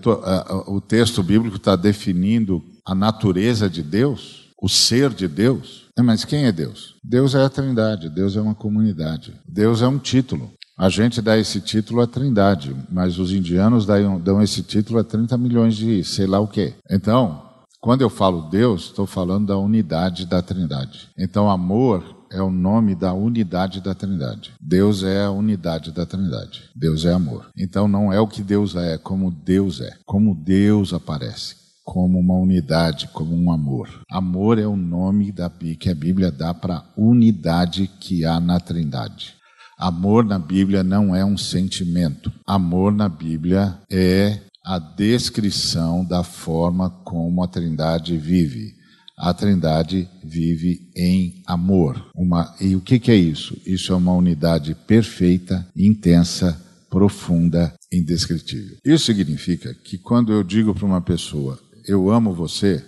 [0.00, 5.89] tô, uh, o texto bíblico está definindo a natureza de Deus, o ser de Deus.
[6.00, 6.94] É, mas quem é Deus?
[7.04, 10.50] Deus é a Trindade, Deus é uma comunidade, Deus é um título.
[10.78, 15.36] A gente dá esse título à Trindade, mas os indianos dão, esse título a 30
[15.36, 16.72] milhões de sei lá o quê.
[16.90, 17.42] Então,
[17.82, 21.10] quando eu falo Deus, estou falando da unidade da Trindade.
[21.18, 24.52] Então, amor é o nome da unidade da Trindade.
[24.58, 26.62] Deus é a unidade da Trindade.
[26.74, 27.50] Deus é amor.
[27.54, 32.18] Então, não é o que Deus é, é como Deus é, como Deus aparece como
[32.18, 34.02] uma unidade, como um amor.
[34.10, 38.60] Amor é o nome da, que a Bíblia dá para a unidade que há na
[38.60, 39.34] Trindade.
[39.78, 42.30] Amor na Bíblia não é um sentimento.
[42.46, 48.74] Amor na Bíblia é a descrição da forma como a Trindade vive.
[49.18, 52.10] A Trindade vive em amor.
[52.14, 53.56] Uma, e o que, que é isso?
[53.66, 58.76] Isso é uma unidade perfeita, intensa, profunda, indescritível.
[58.84, 61.58] Isso significa que quando eu digo para uma pessoa,
[61.90, 62.84] eu amo você,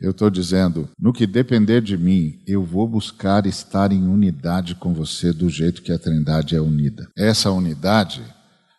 [0.00, 4.92] eu estou dizendo, no que depender de mim, eu vou buscar estar em unidade com
[4.92, 7.06] você do jeito que a Trindade é unida.
[7.16, 8.22] Essa unidade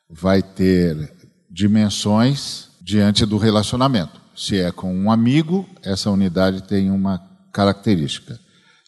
[0.10, 1.14] vai ter
[1.50, 4.20] dimensões diante do relacionamento.
[4.36, 7.20] Se é com um amigo, essa unidade tem uma
[7.54, 8.40] característica.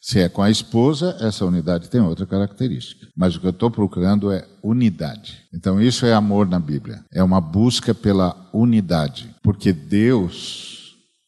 [0.02, 3.08] Se é com a esposa, essa unidade tem outra característica.
[3.16, 5.44] Mas o que eu estou procurando é unidade.
[5.54, 7.06] Então, isso é amor na Bíblia.
[7.10, 9.34] É uma busca pela unidade.
[9.42, 10.73] Porque Deus,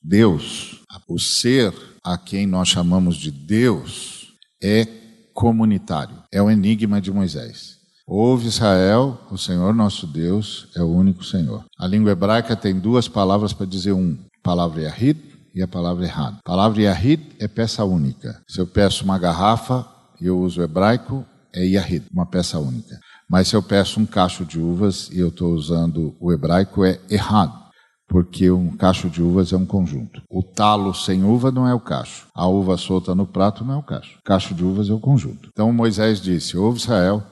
[0.08, 4.88] Deus, o ser a quem nós chamamos de Deus é
[5.34, 7.78] comunitário, é o enigma de Moisés.
[8.08, 11.66] Ouve Israel, o Senhor nosso Deus é o único Senhor.
[11.80, 15.20] A língua hebraica tem duas palavras para dizer um: a palavra Yahid
[15.56, 16.38] e a palavra errado.
[16.38, 18.40] A palavra Yahid é peça única.
[18.48, 19.88] Se eu peço uma garrafa
[20.22, 23.00] e eu uso hebraico, é Yahid, uma peça única.
[23.28, 27.00] Mas se eu peço um cacho de uvas e eu estou usando o hebraico, é
[27.10, 27.65] errado
[28.08, 30.22] porque um cacho de uvas é um conjunto.
[30.30, 32.28] O talo sem uva não é o cacho.
[32.34, 34.20] A uva solta no prato não é o cacho.
[34.24, 35.50] Cacho de uvas é o conjunto.
[35.52, 37.24] Então Moisés disse: Ouve Israel,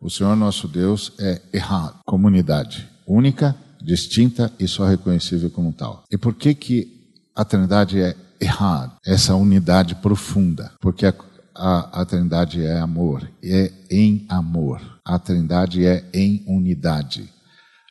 [0.00, 6.04] o Senhor nosso Deus é errado, comunidade única, distinta e só reconhecível como tal.
[6.10, 8.96] E por que que a Trindade é errado?
[9.04, 11.14] Essa unidade profunda, porque a,
[11.54, 14.80] a, a Trindade é amor, é em amor.
[15.04, 17.28] A Trindade é em unidade.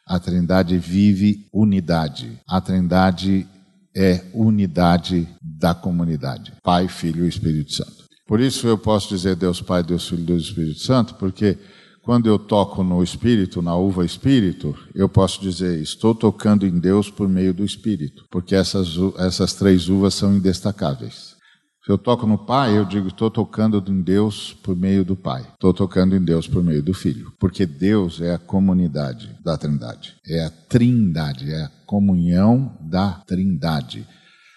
[0.09, 2.39] A Trindade vive unidade.
[2.47, 3.45] A Trindade
[3.95, 6.51] é unidade da comunidade.
[6.63, 8.05] Pai, Filho e Espírito Santo.
[8.27, 11.59] Por isso eu posso dizer Deus Pai, Deus Filho, Deus Espírito Santo, porque
[12.01, 17.11] quando eu toco no Espírito, na uva Espírito, eu posso dizer estou tocando em Deus
[17.11, 18.87] por meio do Espírito, porque essas,
[19.19, 21.28] essas três uvas são indestacáveis.
[21.89, 25.41] Se eu toco no Pai, eu digo, estou tocando em Deus por meio do Pai.
[25.55, 27.33] Estou tocando em Deus por meio do Filho.
[27.39, 30.15] Porque Deus é a comunidade da Trindade.
[30.23, 34.05] É a trindade, é a comunhão da Trindade.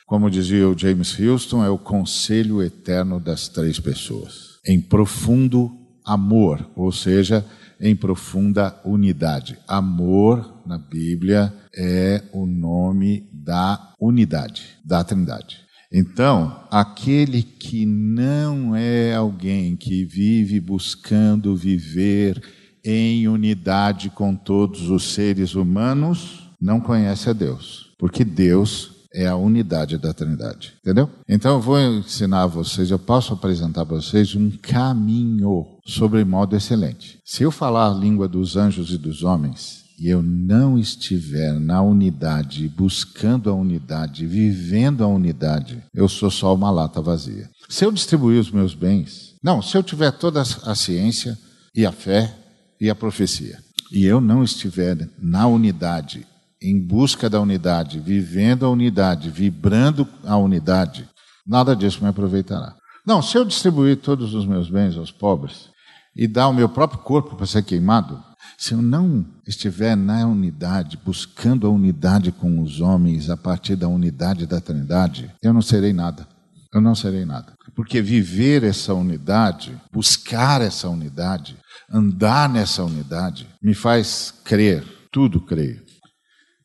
[0.06, 4.58] Como dizia o James Houston, é o conselho eterno das três pessoas.
[4.66, 5.70] Em profundo
[6.04, 7.46] amor, ou seja,
[7.80, 9.58] em profunda unidade.
[9.66, 15.71] Amor, na Bíblia, é o nome da unidade, da Trindade.
[15.92, 22.42] Então, aquele que não é alguém que vive buscando viver
[22.82, 29.36] em unidade com todos os seres humanos, não conhece a Deus, porque Deus é a
[29.36, 31.10] unidade da Trindade, entendeu?
[31.28, 36.56] Então eu vou ensinar a vocês, eu posso apresentar para vocês um caminho sobre modo
[36.56, 37.18] excelente.
[37.24, 41.80] Se eu falar a língua dos anjos e dos homens, e eu não estiver na
[41.80, 47.48] unidade, buscando a unidade, vivendo a unidade, eu sou só uma lata vazia.
[47.68, 51.38] Se eu distribuir os meus bens, não, se eu tiver toda a ciência
[51.72, 52.34] e a fé
[52.80, 53.60] e a profecia,
[53.92, 56.26] e eu não estiver na unidade,
[56.60, 61.08] em busca da unidade, vivendo a unidade, vibrando a unidade,
[61.46, 62.74] nada disso me aproveitará.
[63.06, 65.68] Não, se eu distribuir todos os meus bens aos pobres
[66.16, 68.20] e dar o meu próprio corpo para ser queimado,
[68.62, 73.88] se eu não estiver na unidade, buscando a unidade com os homens a partir da
[73.88, 76.28] unidade da Trindade, eu não serei nada.
[76.72, 77.54] Eu não serei nada.
[77.74, 81.56] Porque viver essa unidade, buscar essa unidade,
[81.92, 85.82] andar nessa unidade, me faz crer, tudo creio.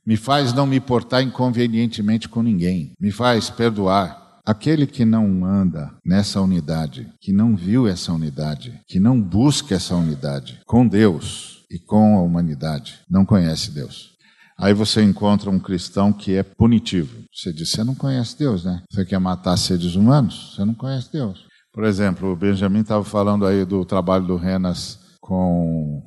[0.06, 2.92] Me faz não me portar inconvenientemente com ninguém.
[3.02, 4.40] Me faz perdoar.
[4.46, 9.96] Aquele que não anda nessa unidade, que não viu essa unidade, que não busca essa
[9.96, 14.16] unidade com Deus e com a humanidade, não conhece Deus.
[14.60, 17.24] Aí você encontra um cristão que é punitivo.
[17.32, 18.82] Você diz: Você não conhece Deus, né?
[18.90, 20.54] Você quer matar seres humanos?
[20.56, 21.46] Você não conhece Deus.
[21.72, 26.02] Por exemplo, o Benjamin estava falando aí do trabalho do Renas com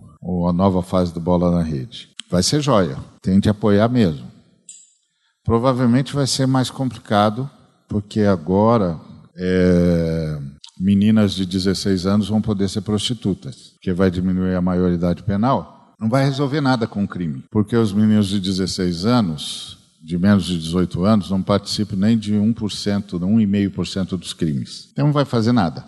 [0.49, 2.09] a nova fase do Bola na Rede.
[2.29, 4.27] Vai ser joia, tente apoiar mesmo.
[5.45, 7.49] Provavelmente vai ser mais complicado,
[7.89, 9.01] porque agora
[9.37, 10.39] é,
[10.81, 15.95] meninas de 16 anos vão poder ser prostitutas, que vai diminuir a maioridade penal.
[16.01, 20.47] Não vai resolver nada com o crime, porque os meninos de 16 anos, de menos
[20.47, 24.89] de 18 anos, não participam nem de 1%, 1,5% dos crimes.
[24.93, 25.85] Então não vai fazer nada.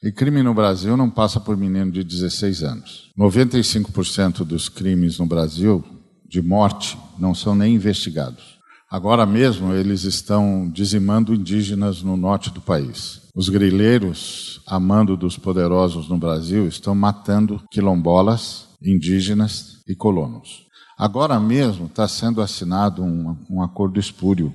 [0.00, 3.10] E crime no Brasil não passa por menino de 16 anos.
[3.18, 5.84] 95% dos crimes no Brasil,
[6.28, 8.51] de morte, não são nem investigados.
[8.92, 13.22] Agora mesmo eles estão dizimando indígenas no norte do país.
[13.34, 20.66] Os grileiros, amando dos poderosos no Brasil, estão matando quilombolas, indígenas e colonos.
[20.98, 24.52] Agora mesmo está sendo assinado um, um acordo espúrio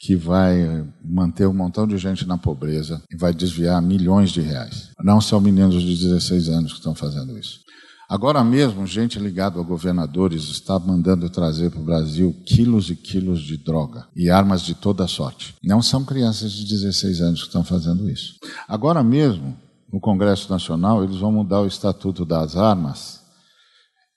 [0.00, 4.92] que vai manter um montão de gente na pobreza e vai desviar milhões de reais.
[5.02, 7.60] Não são meninos de 16 anos que estão fazendo isso.
[8.08, 13.40] Agora mesmo, gente ligada a governadores está mandando trazer para o Brasil quilos e quilos
[13.40, 15.54] de droga e armas de toda sorte.
[15.62, 18.34] Não são crianças de 16 anos que estão fazendo isso.
[18.68, 19.56] Agora mesmo,
[19.92, 23.23] no Congresso Nacional, eles vão mudar o Estatuto das Armas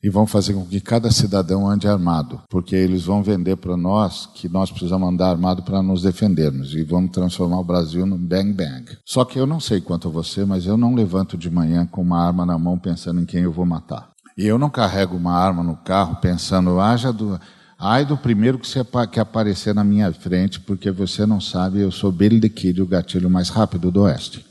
[0.04, 4.28] e vão fazer com que cada cidadão ande armado, porque eles vão vender para nós
[4.28, 8.54] que nós precisamos andar armado para nos defendermos e vamos transformar o Brasil num bang
[8.54, 8.98] bang.
[9.06, 12.02] Só que eu não sei quanto a você, mas eu não levanto de manhã com
[12.02, 14.12] uma arma na mão pensando em quem eu vou matar.
[14.38, 17.40] E eu não carrego uma arma no carro pensando, haja do,
[17.80, 21.92] ai do primeiro que, você, que aparecer na minha frente, porque você não sabe, eu
[21.92, 24.46] sou Billy the Kid, o gatilho mais rápido do Oeste.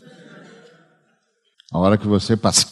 [1.73, 2.67] A hora que você passa,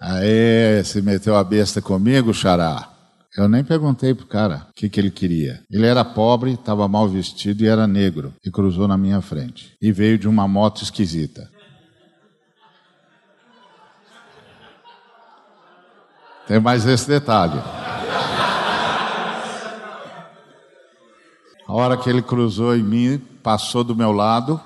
[0.00, 2.88] Aê, se meteu a besta comigo, xará?
[3.36, 5.62] Eu nem perguntei pro cara o que, que ele queria.
[5.70, 8.34] Ele era pobre, estava mal vestido e era negro.
[8.44, 9.76] E cruzou na minha frente.
[9.80, 11.50] E veio de uma moto esquisita.
[16.46, 17.60] Tem mais esse detalhe.
[21.68, 24.60] A hora que ele cruzou em mim, passou do meu lado,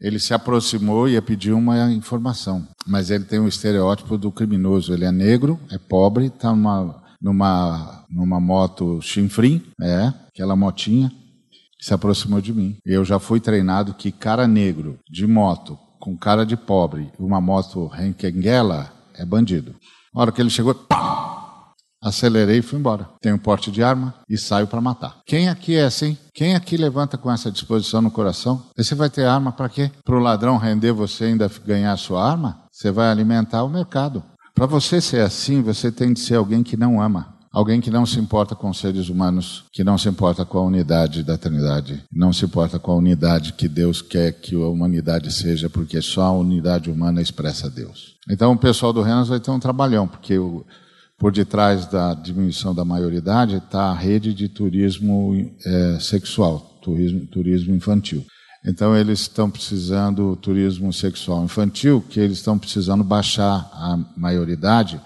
[0.00, 2.66] ele se aproximou e ia pedir uma informação.
[2.86, 4.92] Mas ele tem um estereótipo do criminoso.
[4.92, 11.10] Ele é negro, é pobre, está numa, numa, numa moto chinfrim, é, aquela motinha,
[11.80, 12.76] se aproximou de mim.
[12.84, 17.86] Eu já fui treinado que cara negro, de moto, com cara de pobre, uma moto
[17.86, 19.74] Renkenguela, é bandido.
[20.14, 21.33] Na hora que ele chegou, pá!
[22.04, 23.08] Acelerei e fui embora.
[23.20, 25.16] Tenho porte de arma e saio para matar.
[25.26, 26.16] Quem aqui é assim?
[26.34, 28.62] Quem aqui levanta com essa disposição no coração?
[28.76, 29.90] Você vai ter arma para quê?
[30.04, 32.60] Para o ladrão render você ainda ganhar a sua arma?
[32.70, 34.22] Você vai alimentar o mercado.
[34.54, 37.34] Para você ser assim, você tem de ser alguém que não ama.
[37.50, 40.62] Alguém que não se importa com os seres humanos, que não se importa com a
[40.64, 45.32] unidade da Trindade, não se importa com a unidade que Deus quer que a humanidade
[45.32, 48.16] seja, porque só a unidade humana expressa Deus.
[48.28, 50.66] Então o pessoal do Renas vai ter um trabalhão, porque o,
[51.18, 57.74] por detrás da diminuição da maioridade está a rede de turismo é, sexual, turismo, turismo
[57.74, 58.24] infantil.
[58.66, 65.00] Então eles estão precisando turismo sexual infantil, que eles estão precisando baixar a maioridade,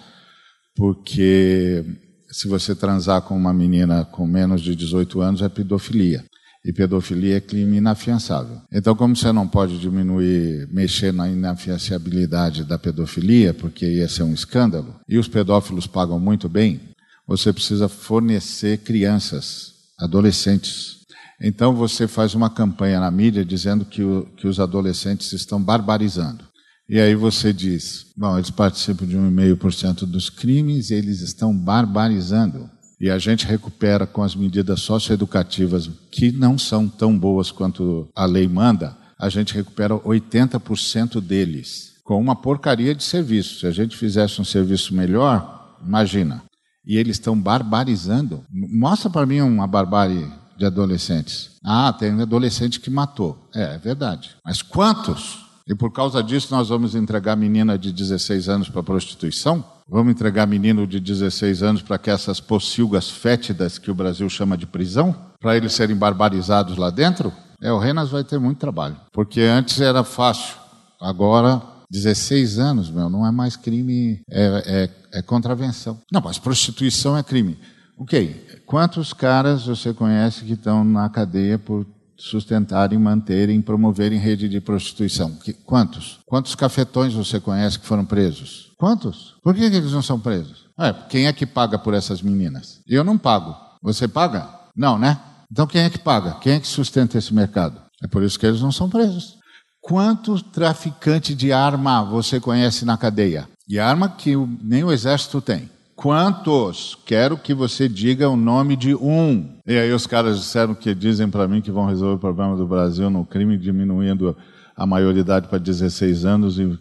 [0.77, 1.85] porque
[2.31, 6.25] se você transar com uma menina com menos de 18 anos é pedofilia
[6.69, 8.61] e pedofilia é crime inafiançável.
[8.71, 14.35] Então, como você não pode diminuir, mexer na inafiançabilidade da pedofilia, porque ia ser um
[14.35, 16.79] escândalo, e os pedófilos pagam muito bem,
[17.27, 20.99] você precisa fornecer crianças, adolescentes.
[21.41, 26.45] Então, você faz uma campanha na mídia dizendo que, o, que os adolescentes estão barbarizando.
[26.87, 32.69] E aí você diz, bom, eles participam de 1,5% dos crimes e eles estão barbarizando
[33.01, 38.25] e a gente recupera com as medidas socioeducativas que não são tão boas quanto a
[38.25, 43.61] lei manda, a gente recupera 80% deles com uma porcaria de serviço.
[43.61, 46.43] Se a gente fizesse um serviço melhor, imagina.
[46.87, 48.43] E eles estão barbarizando.
[48.51, 50.27] Mostra para mim uma barbárie
[50.57, 51.51] de adolescentes.
[51.63, 53.49] Ah, tem um adolescente que matou.
[53.55, 54.31] É, é verdade.
[54.45, 55.45] Mas quantos?
[55.69, 59.63] E por causa disso nós vamos entregar menina de 16 anos para prostituição?
[59.91, 64.55] Vamos entregar menino de 16 anos para que essas pocilgas fétidas que o Brasil chama
[64.55, 67.33] de prisão, para eles serem barbarizados lá dentro?
[67.61, 70.57] É, o Renas vai ter muito trabalho, porque antes era fácil,
[71.01, 75.99] agora 16 anos, meu, não é mais crime, é, é, é contravenção.
[76.13, 77.59] Não, mas prostituição é crime.
[77.97, 81.87] Ok, quantos caras você conhece que estão na cadeia por
[82.19, 85.35] sustentarem, manterem, promoverem rede de prostituição?
[85.37, 86.19] Que, quantos?
[86.27, 88.73] Quantos cafetões você conhece que foram presos?
[88.77, 89.37] Quantos?
[89.43, 90.67] Por que, que eles não são presos?
[90.79, 92.81] É, quem é que paga por essas meninas?
[92.87, 93.57] Eu não pago.
[93.83, 94.49] Você paga?
[94.77, 95.19] Não, né?
[95.51, 96.35] Então quem é que paga?
[96.35, 97.81] Quem é que sustenta esse mercado?
[98.03, 99.39] É por isso que eles não são presos.
[99.81, 103.49] Quantos traficantes de arma você conhece na cadeia?
[103.69, 105.71] E arma que nem o exército tem.
[105.99, 106.97] Quantos?
[107.05, 109.59] Quero que você diga o nome de um.
[109.67, 112.65] E aí os caras disseram que dizem para mim que vão resolver o problema do
[112.69, 114.37] Brasil no crime, diminuindo
[114.77, 116.79] a maioridade para 16 anos e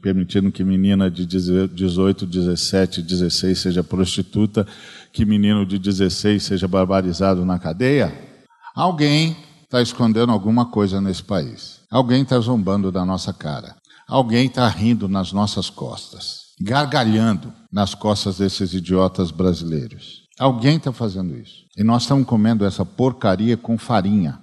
[0.00, 4.66] permitindo que menina de 18, 17, 16 seja prostituta,
[5.12, 8.18] que menino de 16 seja barbarizado na cadeia.
[8.74, 11.82] Alguém está escondendo alguma coisa nesse país.
[11.90, 13.76] Alguém está zombando da nossa cara.
[14.08, 20.22] Alguém está rindo nas nossas costas gargalhando nas costas desses idiotas brasileiros.
[20.38, 21.64] Alguém está fazendo isso.
[21.76, 24.40] E nós estamos comendo essa porcaria com farinha.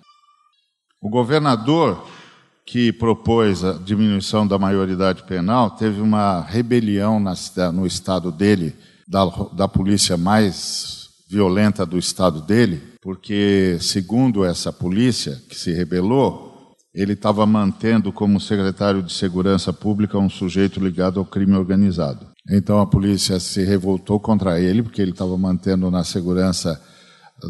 [1.02, 2.06] O governador
[2.66, 7.20] que propôs a diminuição da maioridade penal teve uma rebelião
[7.74, 8.76] no estado dele,
[9.08, 16.49] da, da polícia mais violenta do estado dele, porque, segundo essa polícia que se rebelou,
[16.94, 22.28] ele estava mantendo como secretário de Segurança Pública um sujeito ligado ao crime organizado.
[22.50, 26.82] Então a polícia se revoltou contra ele, porque ele estava mantendo na segurança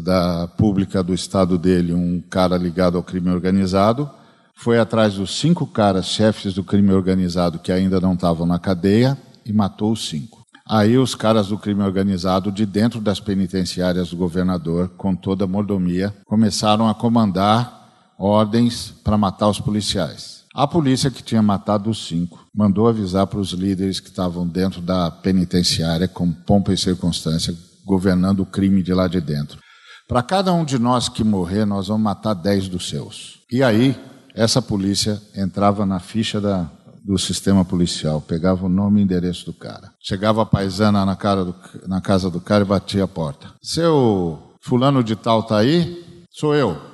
[0.04, 4.10] da pública do estado dele um cara ligado ao crime organizado.
[4.54, 9.16] Foi atrás dos cinco caras chefes do crime organizado que ainda não estavam na cadeia
[9.44, 10.40] e matou os cinco.
[10.68, 15.48] Aí os caras do crime organizado, de dentro das penitenciárias do governador, com toda a
[15.48, 17.79] mordomia, começaram a comandar
[18.20, 20.40] ordens para matar os policiais.
[20.54, 24.82] A polícia que tinha matado os cinco mandou avisar para os líderes que estavam dentro
[24.82, 27.56] da penitenciária, com pompa e circunstância,
[27.86, 29.58] governando o crime de lá de dentro.
[30.06, 33.38] Para cada um de nós que morrer, nós vamos matar dez dos seus.
[33.50, 33.96] E aí,
[34.34, 36.68] essa polícia entrava na ficha da,
[37.04, 39.92] do sistema policial, pegava o nome e endereço do cara.
[40.02, 41.54] Chegava a paisana na, do,
[41.86, 43.52] na casa do cara e batia a porta.
[43.62, 46.24] Seu fulano de tal tá aí?
[46.32, 46.89] Sou eu.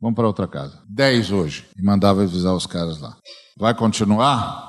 [0.00, 0.78] Vamos para outra casa.
[0.88, 1.66] Dez hoje.
[1.76, 3.16] E mandava avisar os caras lá.
[3.58, 4.68] Vai continuar?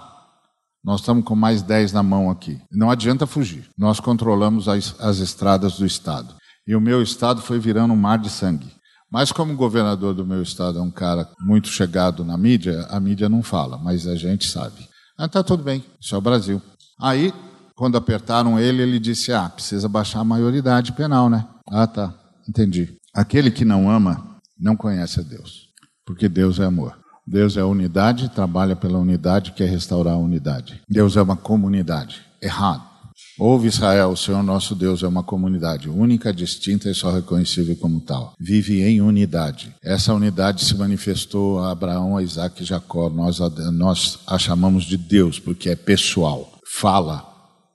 [0.84, 2.60] Nós estamos com mais dez na mão aqui.
[2.72, 3.70] Não adianta fugir.
[3.78, 6.36] Nós controlamos as, as estradas do Estado.
[6.68, 8.70] E o meu Estado foi virando um mar de sangue.
[9.12, 13.00] Mas como o governador do meu Estado é um cara muito chegado na mídia, a
[13.00, 14.88] mídia não fala, mas a gente sabe.
[15.18, 16.62] Ah, tá tudo bem, isso é o Brasil.
[17.00, 17.34] Aí,
[17.76, 21.46] quando apertaram ele, ele disse, ah, precisa baixar a maioridade penal, né?
[21.70, 22.14] Ah, tá,
[22.48, 22.96] entendi.
[23.14, 24.31] Aquele que não ama
[24.62, 25.70] não conhece a Deus,
[26.06, 26.96] porque Deus é amor.
[27.26, 30.82] Deus é unidade, trabalha pela unidade, quer restaurar a unidade.
[30.88, 32.22] Deus é uma comunidade.
[32.42, 32.92] Errado.
[33.40, 38.02] Ouve Israel, o Senhor nosso Deus é uma comunidade única, distinta e só reconhecível como
[38.02, 38.34] tal.
[38.40, 39.74] Vive em unidade.
[39.84, 43.10] Essa unidade se manifestou a Abraão, a Isaac e Jacó.
[43.10, 43.40] Nós,
[43.74, 46.52] nós a chamamos de Deus porque é pessoal.
[46.80, 47.26] Fala,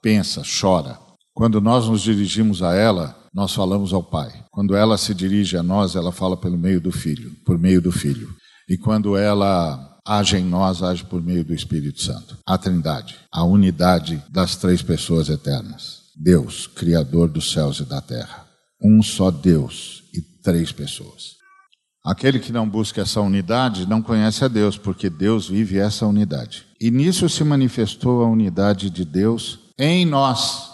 [0.01, 0.99] pensa, chora.
[1.33, 4.31] Quando nós nos dirigimos a ela, nós falamos ao Pai.
[4.51, 7.91] Quando ela se dirige a nós, ela fala pelo meio do Filho, por meio do
[7.91, 8.29] Filho.
[8.69, 12.37] E quando ela age em nós, age por meio do Espírito Santo.
[12.45, 16.07] A Trindade, a unidade das três pessoas eternas.
[16.15, 18.45] Deus, Criador dos céus e da terra.
[18.81, 21.37] Um só Deus e três pessoas.
[22.03, 26.65] Aquele que não busca essa unidade não conhece a Deus, porque Deus vive essa unidade.
[26.79, 30.66] E nisso se manifestou a unidade de Deus em nós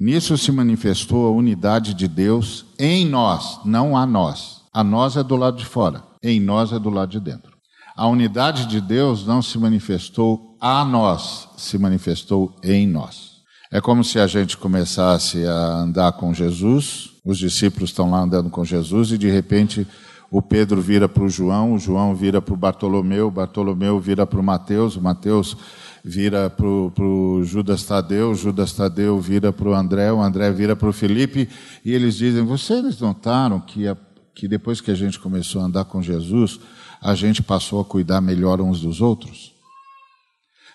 [0.00, 4.62] Nisso se manifestou a unidade de Deus em nós, não a nós.
[4.72, 7.52] A nós é do lado de fora, em nós é do lado de dentro.
[7.94, 13.42] A unidade de Deus não se manifestou a nós, se manifestou em nós.
[13.70, 18.48] É como se a gente começasse a andar com Jesus, os discípulos estão lá andando
[18.48, 19.86] com Jesus e de repente
[20.30, 24.24] o Pedro vira para o João, o João vira para o Bartolomeu, o Bartolomeu vira
[24.24, 25.56] para o Mateus, o Mateus
[26.04, 30.88] vira para o Judas Tadeu, Judas Tadeu vira para o André, o André vira para
[30.88, 31.48] o Felipe,
[31.84, 33.96] e eles dizem: Vocês notaram que, a,
[34.32, 36.60] que depois que a gente começou a andar com Jesus,
[37.02, 39.52] a gente passou a cuidar melhor uns dos outros?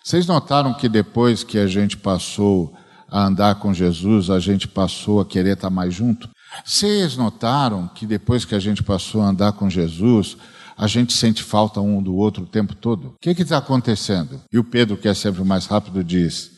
[0.03, 2.75] Vocês notaram que depois que a gente passou
[3.09, 6.34] a andar com Jesus, a gente passou a querer estar mais junto?
[6.63, 10.37] Vocês notaram que depois que a gente passou a andar com Jesus,
[10.77, 13.09] a gente sente falta um do outro o tempo todo.
[13.09, 14.41] O que está acontecendo?
[14.51, 16.51] E o Pedro, que é sempre mais rápido, diz: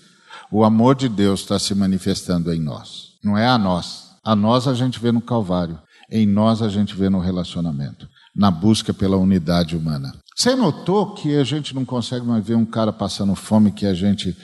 [0.52, 3.14] o amor de Deus está se manifestando em nós.
[3.24, 4.08] Não é a nós.
[4.24, 5.80] A nós a gente vê no Calvário.
[6.10, 10.14] Em nós a gente vê no relacionamento, na busca pela unidade humana.
[10.36, 13.93] Você notou que a gente não consegue mais ver um cara passando fome que a
[13.93, 14.38] gente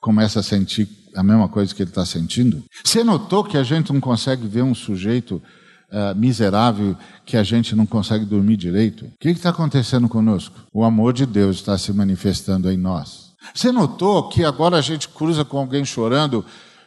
[0.00, 2.62] começa a sentir a mesma coisa que ele está sentindo?
[2.82, 5.42] Você notou que a gente não consegue ver um sujeito
[5.90, 9.06] uh, miserável que a gente não consegue dormir direito?
[9.06, 10.54] O que está acontecendo conosco?
[10.72, 13.32] O amor de Deus está se manifestando em nós.
[13.54, 16.44] Você notou que agora a gente cruza com alguém chorando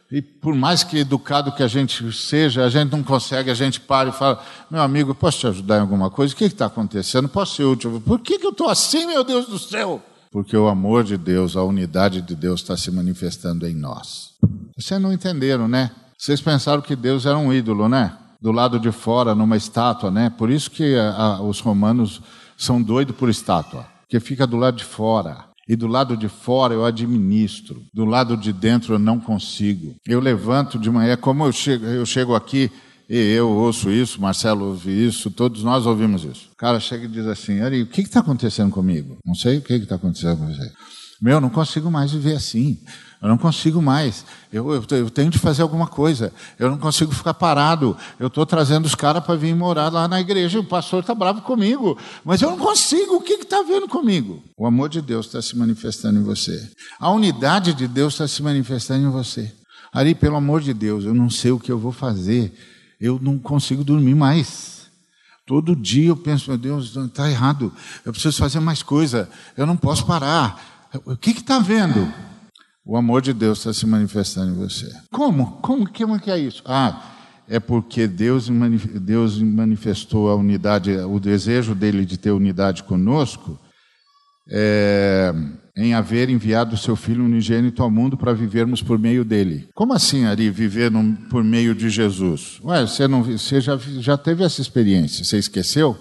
[0.10, 3.80] e por mais que educado que a gente seja, a gente não consegue, a gente
[3.80, 6.34] para e fala: Meu amigo, posso te ajudar em alguma coisa?
[6.34, 7.28] O que está acontecendo?
[7.28, 8.02] Posso ser útil?
[8.06, 10.02] Por que, que eu estou assim, meu Deus do céu?
[10.32, 14.34] Porque o amor de Deus, a unidade de Deus está se manifestando em nós.
[14.78, 15.92] Vocês não entenderam, né?
[16.18, 18.18] Vocês pensaram que Deus era um ídolo, né?
[18.42, 20.30] Do lado de fora, numa estátua, né?
[20.30, 22.22] Por isso que a, a, os romanos
[22.58, 25.46] são doidos por estátua, que fica do lado de fora.
[25.68, 29.96] E do lado de fora eu administro, do lado de dentro eu não consigo.
[30.08, 32.72] Eu levanto de manhã, como eu chego, eu chego aqui,
[33.10, 36.50] e eu ouço isso, Marcelo ouve isso, todos nós ouvimos isso.
[36.54, 39.18] O cara chega e diz assim: Ari, o que está acontecendo comigo?
[39.26, 40.72] Não sei o que está acontecendo com você.
[41.22, 42.78] Meu, não consigo mais viver assim.
[43.22, 44.24] Eu não consigo mais.
[44.54, 46.32] Eu, eu, eu, tenho de fazer alguma coisa.
[46.60, 47.98] Eu não consigo ficar parado.
[48.20, 50.60] Eu estou trazendo os caras para vir morar lá na igreja.
[50.60, 51.98] O pastor está bravo comigo.
[52.24, 53.16] Mas eu não consigo.
[53.16, 54.44] O que está vendo comigo?
[54.56, 56.70] O amor de Deus está se manifestando em você.
[57.00, 59.52] A unidade de Deus está se manifestando em você.
[59.92, 62.54] Ari, pelo amor de Deus, eu não sei o que eu vou fazer.
[63.00, 64.88] Eu não consigo dormir mais.
[65.46, 67.72] Todo dia eu penso, meu Deus, está errado.
[68.06, 69.30] Eu preciso fazer mais coisa.
[69.56, 70.90] Eu não posso parar.
[71.06, 72.12] O que está vendo?
[72.86, 74.92] O amor de Deus está se manifestando em você.
[75.12, 75.54] Como?
[75.62, 76.62] Como que é isso?
[76.66, 77.02] Ah,
[77.48, 78.50] é porque Deus,
[79.02, 83.58] Deus manifestou a unidade, o desejo dele de ter unidade conosco,
[84.50, 85.34] é,
[85.78, 89.70] em haver enviado o seu Filho unigênito ao mundo para vivermos por meio dele.
[89.76, 90.92] Como assim, Ari, viver
[91.30, 92.60] por meio de Jesus?
[92.64, 95.96] Ué, você, não, você já, já teve essa experiência, você esqueceu?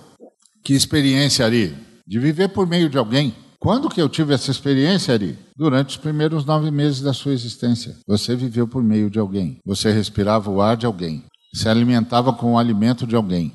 [0.65, 1.75] Que experiência, Ari?
[2.07, 3.35] De viver por meio de alguém.
[3.59, 5.39] Quando que eu tive essa experiência, Ari?
[5.57, 7.97] Durante os primeiros nove meses da sua existência.
[8.07, 9.59] Você viveu por meio de alguém.
[9.65, 11.25] Você respirava o ar de alguém.
[11.55, 13.53] Se alimentava com o alimento de alguém.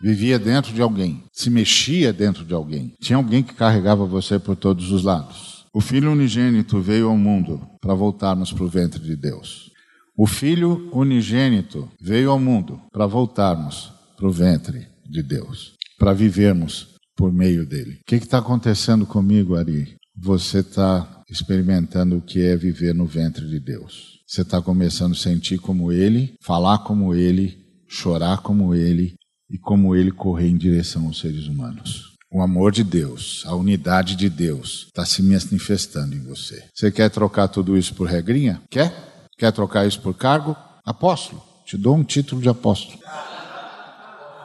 [0.00, 1.22] Vivia dentro de alguém.
[1.32, 2.94] Se mexia dentro de alguém.
[3.00, 5.66] Tinha alguém que carregava você por todos os lados.
[5.72, 9.70] O Filho unigênito veio ao mundo para voltarmos para o ventre de Deus.
[10.16, 16.94] O Filho unigênito veio ao mundo para voltarmos para o ventre de Deus, para vivermos
[17.14, 17.98] por meio dele.
[18.00, 19.96] O que está acontecendo comigo, Ari?
[20.16, 24.20] Você está experimentando o que é viver no ventre de Deus.
[24.26, 29.14] Você está começando a sentir como ele, falar como ele, chorar como ele
[29.50, 32.16] e como ele correr em direção aos seres humanos.
[32.30, 36.64] O amor de Deus, a unidade de Deus está se manifestando em você.
[36.74, 38.60] Você quer trocar tudo isso por regrinha?
[38.68, 38.92] Quer?
[39.38, 40.56] Quer trocar isso por cargo?
[40.84, 41.42] Apóstolo.
[41.64, 42.98] Te dou um título de apóstolo.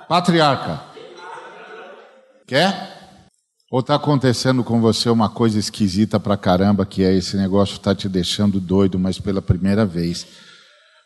[0.08, 0.82] Patriarca.
[2.48, 2.92] Quer?
[3.72, 7.96] Ou está acontecendo com você uma coisa esquisita pra caramba, que é esse negócio está
[7.96, 10.28] te deixando doido, mas pela primeira vez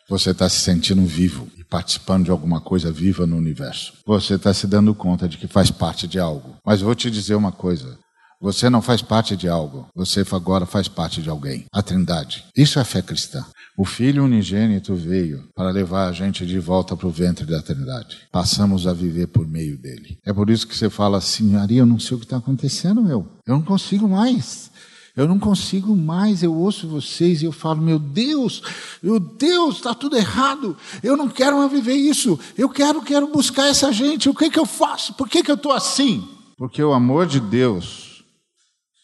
[0.08, 3.94] você está se sentindo vivo e participando de alguma coisa viva no universo.
[4.06, 6.56] Você está se dando conta de que faz parte de algo.
[6.64, 7.98] Mas vou te dizer uma coisa:
[8.40, 11.64] você não faz parte de algo, você agora faz parte de alguém.
[11.72, 12.44] A Trindade.
[12.56, 13.44] Isso é fé cristã.
[13.78, 18.18] O Filho unigênito veio para levar a gente de volta para o ventre da Trindade.
[18.30, 20.18] Passamos a viver por meio dele.
[20.24, 23.02] É por isso que você fala assim, Maria, eu não sei o que está acontecendo,
[23.02, 23.26] meu.
[23.46, 24.70] Eu não consigo mais.
[25.16, 28.62] Eu não consigo mais, eu ouço vocês e eu falo, meu Deus,
[29.02, 30.76] meu Deus, está tudo errado.
[31.02, 32.38] Eu não quero mais viver isso.
[32.56, 34.28] Eu quero, quero buscar essa gente.
[34.28, 35.14] O que, que eu faço?
[35.14, 36.28] Por que, que eu estou assim?
[36.58, 38.22] Porque o amor de Deus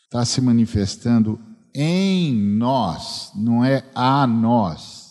[0.05, 1.41] está se manifestando
[1.75, 5.03] em nós, não é a nós.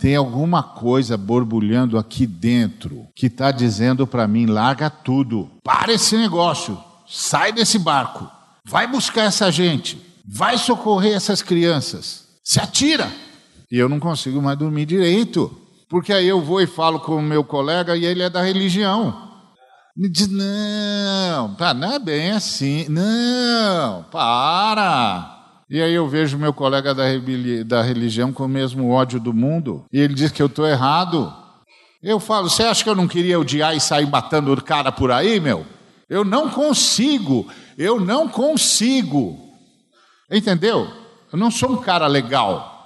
[0.00, 6.16] Tem alguma coisa borbulhando aqui dentro que está dizendo para mim: larga tudo, para esse
[6.16, 8.26] negócio, sai desse barco,
[8.64, 10.00] vai buscar essa gente,
[10.32, 13.10] vai socorrer essas crianças, se atira.
[13.70, 15.50] E eu não consigo mais dormir direito,
[15.88, 19.28] porque aí eu vou e falo com o meu colega e ele é da religião.
[19.96, 25.38] Me diz: não, não é bem assim, não, para.
[25.68, 27.04] E aí eu vejo meu colega da,
[27.66, 31.32] da religião com o mesmo ódio do mundo, e ele diz que eu estou errado.
[32.02, 35.12] Eu falo, você acha que eu não queria odiar e sair batendo o cara por
[35.12, 35.66] aí, meu?
[36.08, 39.49] Eu não consigo, eu não consigo.
[40.30, 40.88] Entendeu?
[41.32, 42.78] Eu não sou um cara legal.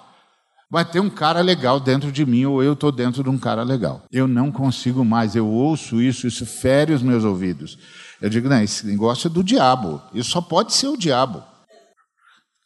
[0.71, 3.63] Vai ter um cara legal dentro de mim, ou eu estou dentro de um cara
[3.63, 4.03] legal.
[4.11, 7.79] Eu não consigo mais, eu ouço isso, isso fere os meus ouvidos.
[8.21, 10.01] Eu digo, não, esse negócio é do diabo.
[10.13, 11.43] Isso só pode ser o diabo.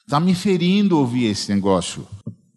[0.06, 2.06] Está me ferindo ouvir esse negócio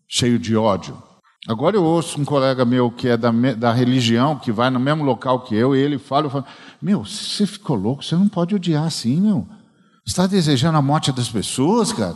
[0.08, 1.02] cheio de ódio.
[1.48, 5.04] Agora eu ouço um colega meu que é da, da religião, que vai no mesmo
[5.04, 6.46] local que eu, e ele fala, eu falo,
[6.82, 9.48] meu, você ficou louco, você não pode odiar assim, meu.
[10.12, 12.16] Está desejando a morte das pessoas, cara?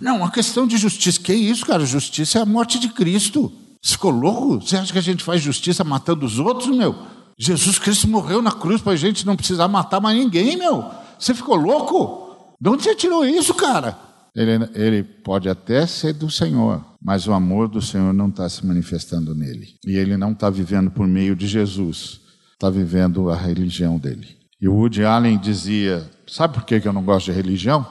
[0.00, 1.20] Não, uma questão de justiça.
[1.20, 1.86] Que isso, cara?
[1.86, 3.52] Justiça é a morte de Cristo.
[3.80, 4.60] Você ficou louco?
[4.60, 6.94] Você acha que a gente faz justiça matando os outros, meu?
[7.38, 10.84] Jesus Cristo morreu na cruz para a gente não precisar matar mais ninguém, meu.
[11.18, 12.54] Você ficou louco?
[12.60, 13.96] De onde você tirou isso, cara?
[14.34, 18.66] Ele, ele pode até ser do Senhor, mas o amor do Senhor não está se
[18.66, 19.68] manifestando nele.
[19.86, 22.20] E ele não está vivendo por meio de Jesus,
[22.52, 24.36] está vivendo a religião dele.
[24.60, 27.86] E o Woody Allen dizia: Sabe por que eu não gosto de religião?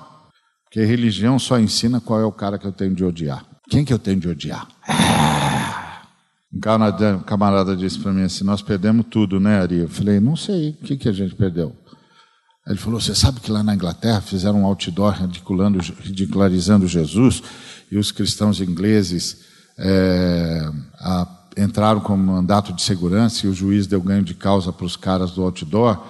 [0.66, 3.46] Porque religião só ensina qual é o cara que eu tenho de odiar.
[3.70, 4.68] Quem que eu tenho de odiar?
[6.54, 9.80] Um camarada disse para mim assim: Nós perdemos tudo, né, Ari?
[9.80, 11.76] Eu falei: Não sei, o que, que a gente perdeu?
[12.68, 15.14] Ele falou: Você sabe que lá na Inglaterra fizeram um outdoor
[16.02, 17.42] ridicularizando Jesus
[17.92, 19.46] e os cristãos ingleses
[19.78, 20.70] é,
[21.00, 21.28] a,
[21.58, 25.32] entraram com mandato de segurança e o juiz deu ganho de causa para os caras
[25.32, 26.06] do outdoor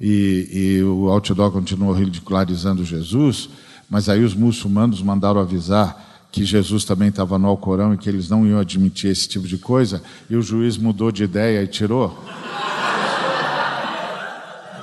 [0.00, 3.48] e, e o outdoor continuou ridicularizando Jesus,
[3.88, 8.28] mas aí os muçulmanos mandaram avisar que Jesus também estava no Alcorão e que eles
[8.28, 12.22] não iam admitir esse tipo de coisa, e o juiz mudou de ideia e tirou.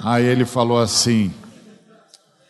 [0.04, 1.32] Aí ele falou assim: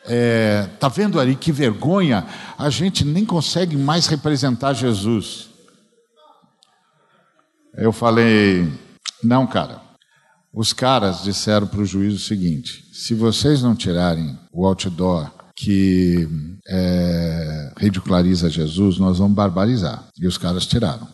[0.05, 2.25] é, tá vendo ali que vergonha?
[2.57, 5.49] A gente nem consegue mais representar Jesus.
[7.75, 8.71] Eu falei:
[9.23, 9.82] não, cara.
[10.53, 16.27] Os caras disseram para o juiz o seguinte: se vocês não tirarem o outdoor que
[16.67, 20.07] é, ridiculariza Jesus, nós vamos barbarizar.
[20.19, 21.07] E os caras tiraram.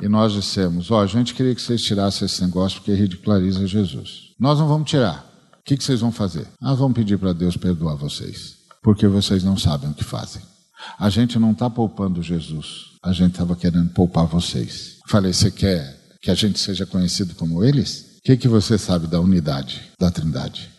[0.00, 3.66] E nós dissemos: Ó, oh, a gente queria que vocês tirassem esse negócio porque ridiculariza
[3.66, 4.34] Jesus.
[4.38, 5.28] Nós não vamos tirar.
[5.58, 6.46] O que, que vocês vão fazer?
[6.60, 10.42] Nós vamos pedir para Deus perdoar vocês, porque vocês não sabem o que fazem.
[10.98, 14.98] A gente não está poupando Jesus, a gente estava querendo poupar vocês.
[15.08, 18.13] Falei: Você quer que a gente seja conhecido como eles?
[18.24, 20.70] O que, que você sabe da unidade da Trindade?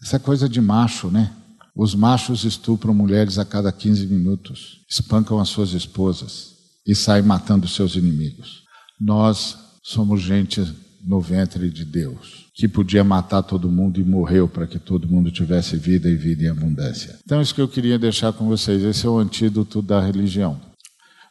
[0.00, 1.32] Essa coisa de macho, né?
[1.74, 6.52] Os machos estupram mulheres a cada 15 minutos, espancam as suas esposas
[6.86, 8.62] e saem matando seus inimigos.
[9.00, 10.72] Nós somos gente
[11.04, 15.32] no ventre de Deus, que podia matar todo mundo e morreu para que todo mundo
[15.32, 17.18] tivesse vida e vida em abundância.
[17.24, 20.60] Então, isso que eu queria deixar com vocês, esse é o antídoto da religião.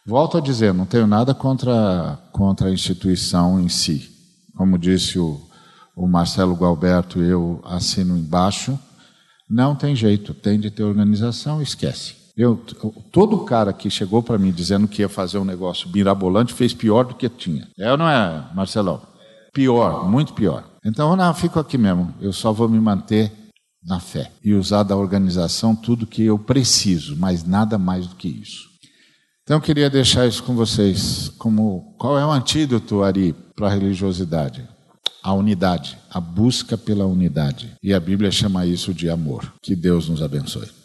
[0.05, 4.16] Volto a dizer, não tenho nada contra, contra a instituição em si.
[4.57, 5.39] Como disse o,
[5.95, 8.77] o Marcelo Galberto, eu assino embaixo
[9.49, 12.15] não tem jeito, tem de ter organização, esquece.
[12.35, 12.57] Eu,
[13.11, 17.05] todo cara que chegou para mim dizendo que ia fazer um negócio mirabolante fez pior
[17.05, 17.67] do que tinha.
[17.79, 19.01] É ou não é, Marcelão?
[19.53, 20.65] Pior, muito pior.
[20.85, 22.13] Então, não, fico aqui mesmo.
[22.21, 23.31] Eu só vou me manter
[23.83, 28.27] na fé e usar da organização tudo que eu preciso, mas nada mais do que
[28.27, 28.66] isso.
[29.47, 31.31] Então, eu queria deixar isso com vocês.
[31.37, 34.67] Como qual é o antídoto, Ari, para a religiosidade?
[35.27, 37.71] a unidade, a busca pela unidade.
[37.83, 39.53] E a Bíblia chama isso de amor.
[39.61, 40.76] Que Deus nos abençoe.